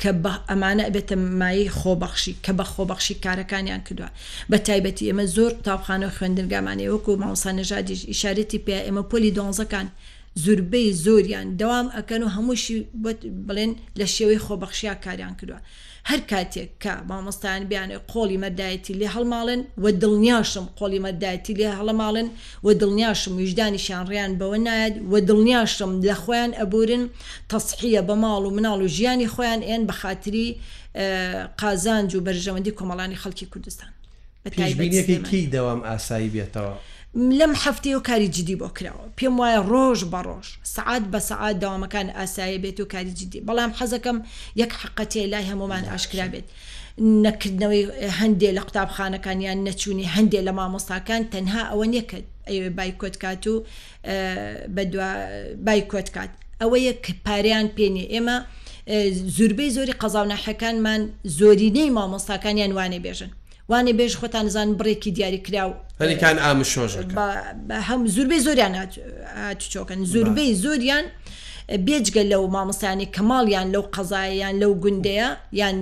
کە 0.00 0.10
ئەمانە 0.50 0.84
بێتە 0.94 1.16
مایی 1.40 1.68
خۆبەخشی 1.78 2.34
کە 2.44 2.52
بە 2.58 2.64
خۆبەخشی 2.72 3.14
کارەکانیان 3.24 3.82
کردووە 3.86 4.08
بە 4.50 4.56
تایبەتی 4.66 5.06
ئێمە 5.08 5.24
زۆر 5.36 5.52
تاپخانە 5.66 6.08
خوێندنگامانەیە 6.16 6.90
وەکو 6.94 7.12
ماوسانەژادیش 7.22 8.00
ئیشارەتی 8.10 8.62
پێ 8.66 8.76
ئێمە 8.86 9.02
پۆلی 9.10 9.34
دۆنزەکان 9.36 9.88
زوربەی 10.42 10.92
زۆریان 11.04 11.46
دەوام 11.60 11.86
ئەکەن 11.96 12.22
و 12.22 12.28
هەمووشی 12.36 12.76
بڵێن 13.48 13.70
لە 13.98 14.06
شێوەی 14.14 14.40
خۆبەخشیا 14.46 14.94
کاریان 15.04 15.34
کردووە 15.40 15.60
هەر 16.10 16.20
کاتێک 16.30 16.70
کە 16.82 16.92
مامۆستایان 17.08 17.64
بیانێ 17.70 17.96
قۆلی 18.12 18.38
مەدایەتی 18.44 18.94
لێ 19.00 19.08
هەڵماڵن 19.14 19.60
و 19.82 19.86
دڵنیاشم 20.02 20.66
قۆلی 20.78 21.00
مەدایەتی 21.06 21.54
لێ 21.58 21.68
هەڵەماڵن 21.78 22.26
و 22.66 22.68
دڵنیاشم 22.80 23.32
ویژدانیشان 23.40 24.02
ڕیان 24.10 24.32
بەوە 24.40 24.58
نایەت 24.66 24.94
و 25.12 25.14
دڵنیاشم 25.28 25.90
لە 26.08 26.14
خۆیان 26.22 26.52
ئەبورن 26.60 27.04
تەسحیە 27.52 28.02
بە 28.08 28.14
ماڵ 28.22 28.42
و 28.46 28.54
مناڵ 28.56 28.80
و 28.84 28.88
ژیانی 28.96 29.26
خۆیان 29.34 29.60
ئێن 29.68 29.82
بە 29.88 29.92
خااتری 30.00 30.46
قازانج 31.60 32.08
و 32.16 32.22
بەرژەوەندی 32.26 32.72
کۆمەڵانی 32.78 33.16
خەڵکی 33.22 33.46
کوردستان. 33.52 33.90
پێشبینەکەی 34.58 35.18
کی 35.30 35.42
دەوام 35.54 35.80
ئاسایی 35.88 36.30
بێتەوە 36.34 36.74
لەم 37.14 37.52
هەفتەیە 37.64 37.96
و 37.96 38.00
کاری 38.00 38.28
جدی 38.36 38.56
بۆ 38.60 38.68
کراوە 38.78 39.06
پێم 39.18 39.34
وایە 39.40 39.60
ڕۆژ 39.70 39.98
بە 40.12 40.20
ڕۆژ 40.28 40.46
سعات 40.74 41.02
بە 41.12 41.18
سعات 41.28 41.56
داوامەکان 41.62 42.06
ئاسایە 42.18 42.58
بێت 42.64 42.78
و 42.80 42.86
کاری 42.94 43.12
جدی 43.20 43.40
بەڵام 43.46 43.70
حەزەکەم 43.78 44.18
یەک 44.62 44.72
حقەتێ 44.82 45.22
لای 45.32 45.44
هەمومان 45.50 45.84
ئاشکرا 45.90 46.26
بێت 46.32 46.46
نەکردنەوەی 47.26 47.84
هەندێ 48.20 48.50
لە 48.56 48.62
قوتابخانەکانیان 48.66 49.58
نەچوونی 49.66 50.06
هەندێ 50.16 50.40
لە 50.46 50.52
مامۆستاکان 50.58 51.22
تەنها 51.32 51.62
ئەوە 51.70 51.86
نەکرد 51.94 52.26
ئەوێ 52.48 52.70
بایکۆت 52.78 53.16
کات 53.22 53.44
و 53.52 53.56
بایکۆت 55.66 56.08
کات 56.16 56.30
ئەوەیە 56.62 56.92
کە 57.04 57.12
پاریان 57.26 57.66
پێنی 57.76 58.04
ئێمە 58.14 58.36
زوربەی 59.36 59.70
زۆری 59.76 59.98
قەزاونەحەکانمان 60.02 61.00
زۆرینەی 61.38 61.90
مامۆستاکانیان 61.96 62.72
وانێ 62.78 63.00
بێژن 63.06 63.32
وانێ 63.70 63.92
بێژ 63.98 64.12
خۆتان 64.20 64.46
زان 64.54 64.68
بڕێکی 64.78 65.10
دیاریکرا 65.16 65.64
و 65.68 65.72
هەنیکان 66.02 66.36
ئامشۆژ 66.44 66.92
هەم 67.88 68.00
زۆربەی 68.14 68.40
زۆریان 68.46 68.74
چۆکن 69.72 70.00
زۆربەی 70.12 70.50
زۆریان 70.64 71.04
بێجگە 71.86 72.22
لەو 72.32 72.42
مامۆستانی 72.54 73.06
کەماڵیان 73.16 73.66
لەو 73.74 73.84
قەزاییان 73.94 74.54
لەو 74.62 74.72
گوندەیە 74.82 75.28
یان 75.60 75.76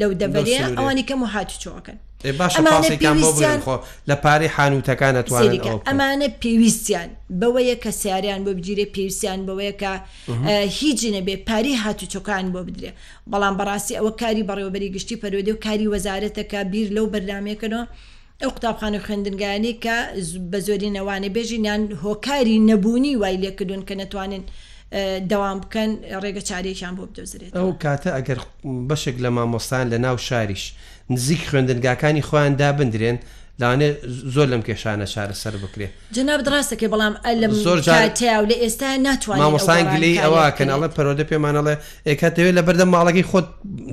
لەو 0.00 0.10
دەبەرەیە 0.20 0.64
ئەوانی 0.76 1.04
کەم 1.08 1.20
و 1.22 1.28
هاتو 1.34 1.56
چۆکن 1.64 1.98
باشە 2.38 2.62
پاسێکیان 2.72 3.16
بۆ 3.24 3.30
بڵێن 3.36 3.60
خۆ 3.66 3.76
لە 4.10 4.14
پارەی 4.24 4.50
حانوتەکان 4.56 5.14
ئەتوانێت 5.18 5.64
ئەمانە 5.88 6.28
پێویستیان 6.42 7.08
بەوەیە 7.40 7.76
کە 7.82 7.90
سیاریان 8.00 8.40
بۆ 8.46 8.50
بگیرێ 8.58 8.86
پێویستیان 8.94 9.40
بەوەیە 9.48 9.74
کە 9.82 9.92
هیچی 10.78 11.08
نەبێ 11.16 11.34
پارەی 11.48 11.76
هاتوچۆکان 11.84 12.44
بۆ 12.54 12.60
بدرێ 12.68 12.90
بەڵام 13.32 13.54
بەڕاستی 13.58 13.94
ئەوە 13.98 14.12
کاری 14.20 14.46
بەڕێوەبەری 14.48 14.92
گشتی 14.94 15.16
پەرۆدە 15.22 15.52
و 15.54 15.60
کاری 15.66 15.90
وەزارەتەکە 15.94 16.60
بیر 16.72 16.88
لەو 16.96 17.06
بەرنمەکەنەوە 17.12 17.84
ئەو 18.42 18.50
قوتابخانە 18.54 19.00
خوێندنگانی 19.06 19.74
کە 19.84 19.96
بە 20.50 20.58
زۆری 20.66 20.94
نەوانە 20.96 21.28
بێژینیان 21.36 21.82
هۆکاری 22.04 22.56
نەبوونی 22.70 23.14
وای 23.20 23.36
لێکردون 23.42 23.82
کە 23.88 23.94
نەتوانن. 24.00 24.44
دەوام 25.30 25.58
بکەن 25.62 25.90
ڕێگە 26.22 26.42
چارێکیان 26.48 26.94
بۆ 26.98 27.04
بدۆزرێت 27.10 27.52
ئەو 27.58 27.68
کاتە 27.84 28.10
ئەگەر 28.16 28.38
بەشێک 28.88 29.16
لە 29.24 29.30
مامۆستان 29.36 29.84
لە 29.92 29.98
ناو 30.04 30.16
شاریش 30.28 30.64
نزیک 31.10 31.42
خوێندنگاکانی 31.50 32.22
خۆیان 32.28 32.54
دابدرێن 32.62 33.18
لاانێ 33.60 33.88
زۆر 34.34 34.46
لەم 34.52 34.62
کێشانە 34.68 35.06
شارە 35.14 35.34
سەر 35.42 35.54
بکرێت 35.64 35.92
جناب 36.16 36.38
دراستەکەی 36.48 36.88
بەڵام 36.94 37.14
ئەلم 37.24 37.50
زۆر 37.66 37.78
جااو 38.18 38.44
لە 38.50 38.56
ئێستا 38.62 38.88
ناتوانمەسانگلی 39.06 40.12
ئەوە 40.24 40.42
کەناڵە 40.58 40.88
پەرۆدە 40.96 41.24
پێمانەڵێ 41.30 41.74
ئێکاتەوێت 42.08 42.54
لە 42.58 42.62
بەردە 42.66 42.84
ماڵەکەی 42.94 43.24
خۆت 43.30 43.46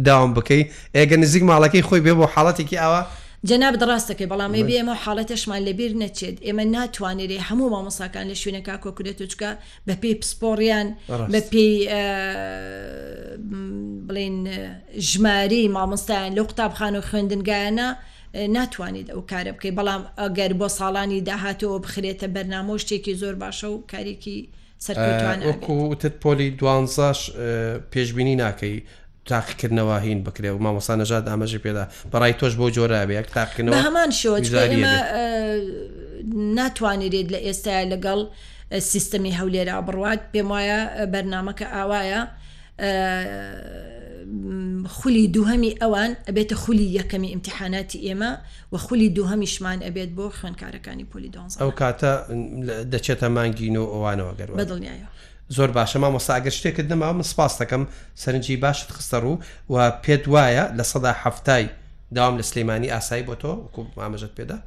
داوام 0.07 0.31
بکەی 0.37 0.63
ئێگە 0.97 1.15
نزیک 1.23 1.43
ماڵەکەی 1.51 1.83
خۆی 1.87 2.01
بێ 2.05 2.13
بۆ 2.19 2.25
حاڵەتێکی 2.33 2.77
ئاوە 2.83 3.01
جەناب 3.47 3.73
ڕاستەکەی 3.89 4.27
بەڵامی 4.31 4.63
بێ 4.67 4.75
ئێمە 4.79 4.95
حاڵەتەشمان 5.03 5.61
لەبیر 5.67 5.91
نەچێت 6.01 6.37
ئێمە 6.47 6.65
ناتوانێت 6.75 7.31
هەموو 7.49 7.71
مامۆساکان 7.75 8.25
لە 8.31 8.35
شوێنەکە 8.41 8.75
کۆکرێتچکە 8.83 9.51
بە 9.87 9.93
پێی 10.01 10.15
پسپۆریان 10.21 10.87
بە 11.31 11.39
پێی 11.51 11.73
بڵێن 14.07 14.37
ژماری 15.09 15.63
مامۆستایان 15.75 16.31
لەو 16.37 16.45
قوتابخان 16.49 16.93
و 16.97 17.01
خوێندنگایانە 17.09 17.87
ناتوانێت 18.55 19.07
ئەو 19.13 19.21
کارە 19.31 19.51
بکەیت 19.55 19.75
بەڵام 19.79 20.01
ئەگەر 20.21 20.51
بە 20.59 20.67
ساڵانی 20.77 21.21
داهاتەوە 21.29 21.77
بخرێتە 21.85 22.27
بەرنامۆ 22.35 22.75
شتێکی 22.83 23.13
زۆر 23.21 23.35
باشە 23.41 23.67
و 23.71 23.83
کارێکی 23.91 24.39
وتت 25.91 26.15
پۆلی 26.23 26.49
دوانزاش 26.59 27.19
پێشببینی 27.91 28.35
ناکەی 28.43 28.77
تاقیکردنەوە 29.29 29.97
هین 30.05 30.19
بکرێ 30.27 30.45
و 30.45 30.57
مامۆسانە 30.65 31.03
ژاد 31.09 31.25
ئامەژی 31.31 31.59
پێدا 31.65 31.83
بەڕای 32.11 32.33
تۆش 32.39 32.53
بۆ 32.59 32.65
جۆرابێ 32.77 33.13
یەک 33.19 33.27
تاقیکردنەوە 33.37 33.81
هەمان 33.87 34.09
شۆمە 34.19 34.95
ناتوانێت 36.57 37.27
لە 37.33 37.39
ئێستا 37.47 37.73
لەگەڵ 37.93 38.19
سیستەمی 38.91 39.33
هەولێرا 39.39 39.77
بڕوات 39.87 40.21
پێم 40.33 40.47
وایە 40.53 40.81
بەرنمەکە 41.13 41.65
ئاوایە 41.75 42.21
خولی 44.97 45.25
دووهەمی 45.35 45.71
ئەوان 45.81 46.11
ئەبێتە 46.27 46.55
خولی 46.63 46.87
یەکەمی 46.99 47.29
ئیمتحاناتی 47.33 47.99
ئێمە 48.07 48.31
و 48.71 48.77
خولی 48.85 49.09
دووهەمیشمان 49.17 49.79
ئەبێت 49.87 50.11
بۆ 50.17 50.25
خوێنکارەکانی 50.39 51.05
پلیدۆنس 51.11 51.53
ئەو 51.61 51.71
کاتە 51.79 52.11
دەچێتە 52.91 53.27
مانگین 53.37 53.75
و 53.79 53.85
ئەوانەوە 53.93 54.33
گەر 54.39 54.49
بەدڵنیایە. 54.59 55.07
زۆر 55.57 55.69
باشە 55.77 55.97
مامۆستا 56.03 56.31
ئەگەر 56.37 56.53
شتێکت 56.59 56.87
نەما 56.91 57.09
من 57.17 57.21
سپاس 57.31 57.53
دەکەم 57.61 57.83
سەرنجی 58.23 58.55
باشت 58.63 58.87
خستە 58.97 59.17
ڕوو 59.23 59.37
و 59.69 59.75
پێت 60.03 60.23
وایە 60.33 60.65
لە 60.77 60.83
سەدا 60.91 61.11
هەفتای 61.25 61.65
داوام 62.15 62.35
لە 62.39 62.41
سلمانانی 62.51 62.89
ئاسایی 62.93 63.23
بۆ 63.29 63.35
تۆ 63.41 63.51
ئامەژت 64.05 64.33
پێدا 64.37 64.57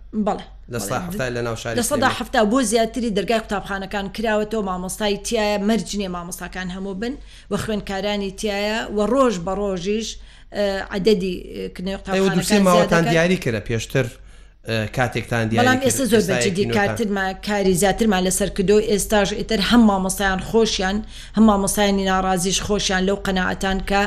لە 0.75 1.27
لە 1.37 1.41
ناوشار 1.47 1.75
سەدا 1.91 2.09
هەفتا 2.19 2.41
بۆ 2.53 2.63
زیاتری 2.63 3.11
دەرگای 3.17 3.41
قوتابخانەکان 3.45 4.07
کراوەەوە 4.17 4.63
مامۆستای 4.71 5.17
تایە 5.27 5.61
مەرجێ 5.69 6.09
مامۆستاکان 6.17 6.69
هەموو 6.77 6.95
بن 7.01 7.15
و 7.51 7.57
خوێنکارانی 7.57 8.31
تایە 8.41 8.75
و 8.97 8.99
ڕۆژ 9.13 9.35
بە 9.47 9.53
ڕۆژیش 9.61 10.09
عدەدی 10.97 11.35
کنێ 11.77 11.95
قوتابخانەکان 12.05 13.05
دیاری 13.13 13.37
کرد 13.45 13.65
پێشتر 13.69 14.07
کاتێکتان 14.97 15.45
دیڵام 15.51 15.79
ئێستا 15.87 16.05
زۆر 16.13 16.23
بەجددی 16.31 16.65
کارترمان 16.79 17.33
کاری 17.49 17.75
زیاترمان 17.83 18.23
لەسەر 18.29 18.51
کردو 18.57 18.79
ئێستاژ 18.93 19.29
ئیتر 19.41 19.61
هەم 19.71 19.83
مامۆسایان 19.91 20.41
خۆشیان 20.51 20.97
هەم 21.37 21.45
مامۆسایانی 21.51 22.05
ناڕازیش 22.13 22.59
خۆشیان 22.69 23.03
لەو 23.09 23.17
قەنەعاتان 23.27 23.79
کە 23.91 24.01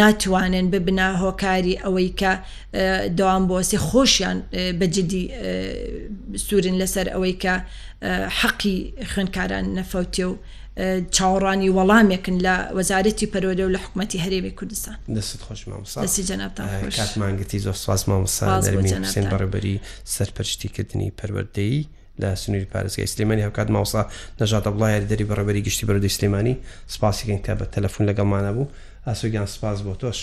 ناتوانن 0.00 0.66
ببنا 0.72 1.08
هۆکاری 1.24 1.74
ئەوەی 1.84 2.10
کە 2.20 2.32
دەوام 3.18 3.42
بۆسی 3.50 3.78
خۆشیان 3.88 4.38
بەجددی 4.80 5.22
سوورن 6.46 6.76
لەسەر 6.82 7.06
ئەوەی 7.14 7.34
کە 7.42 7.54
حەقی 8.40 8.76
خوێنکاران 9.12 9.66
نەفەوتێ 9.78 10.22
و 10.30 10.34
چاوەڕانی 11.16 11.70
وەڵامێکن 11.76 12.36
لە 12.46 12.54
وەزارەتی 12.78 13.26
پەرۆدە 13.34 13.62
و 13.66 13.72
لە 13.74 13.78
حکوومەتتی 13.84 14.18
هەرێمی 14.24 14.56
کوردستان 14.58 14.96
دەست 15.16 15.40
خۆش 15.46 15.60
کاتمانگەتی 16.98 17.62
زۆر 17.64 17.74
سواز 17.84 18.02
مامساین 18.08 19.10
بەڕێبەری 19.30 19.76
سەرپەرشتیکردنی 20.16 21.12
پەروەردەی 21.22 21.84
لە 22.20 22.28
سنووری 22.42 22.68
پارێزگای 22.74 23.06
سلێمانی 23.12 23.42
هەکات 23.48 23.68
ماوسا 23.74 24.02
نەژات 24.40 24.64
بڵایە 24.74 25.08
دەری 25.10 25.24
بەڕێبەری 25.30 25.60
گشتی 25.66 25.86
بەرەدەی 25.88 26.12
سلێمانی 26.18 26.54
سپاسیکەین 26.94 27.40
کە 27.44 27.52
بە 27.58 27.66
تەلەفون 27.76 28.04
لەگەڵمانە 28.10 28.50
بوو 28.56 28.68
ئاسوگیان 29.06 29.46
سپاس 29.54 29.78
بۆ 29.86 29.92
تۆش 30.00 30.18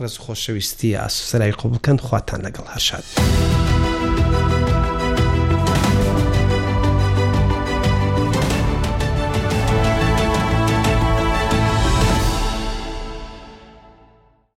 ڕز 0.00 0.14
خۆشەویستی 0.24 0.90
ئاسوسەرای 1.02 1.52
قوبکەند 1.60 2.00
خواتان 2.06 2.40
لەگەڵ 2.46 2.66
هەرشاد. 2.74 3.04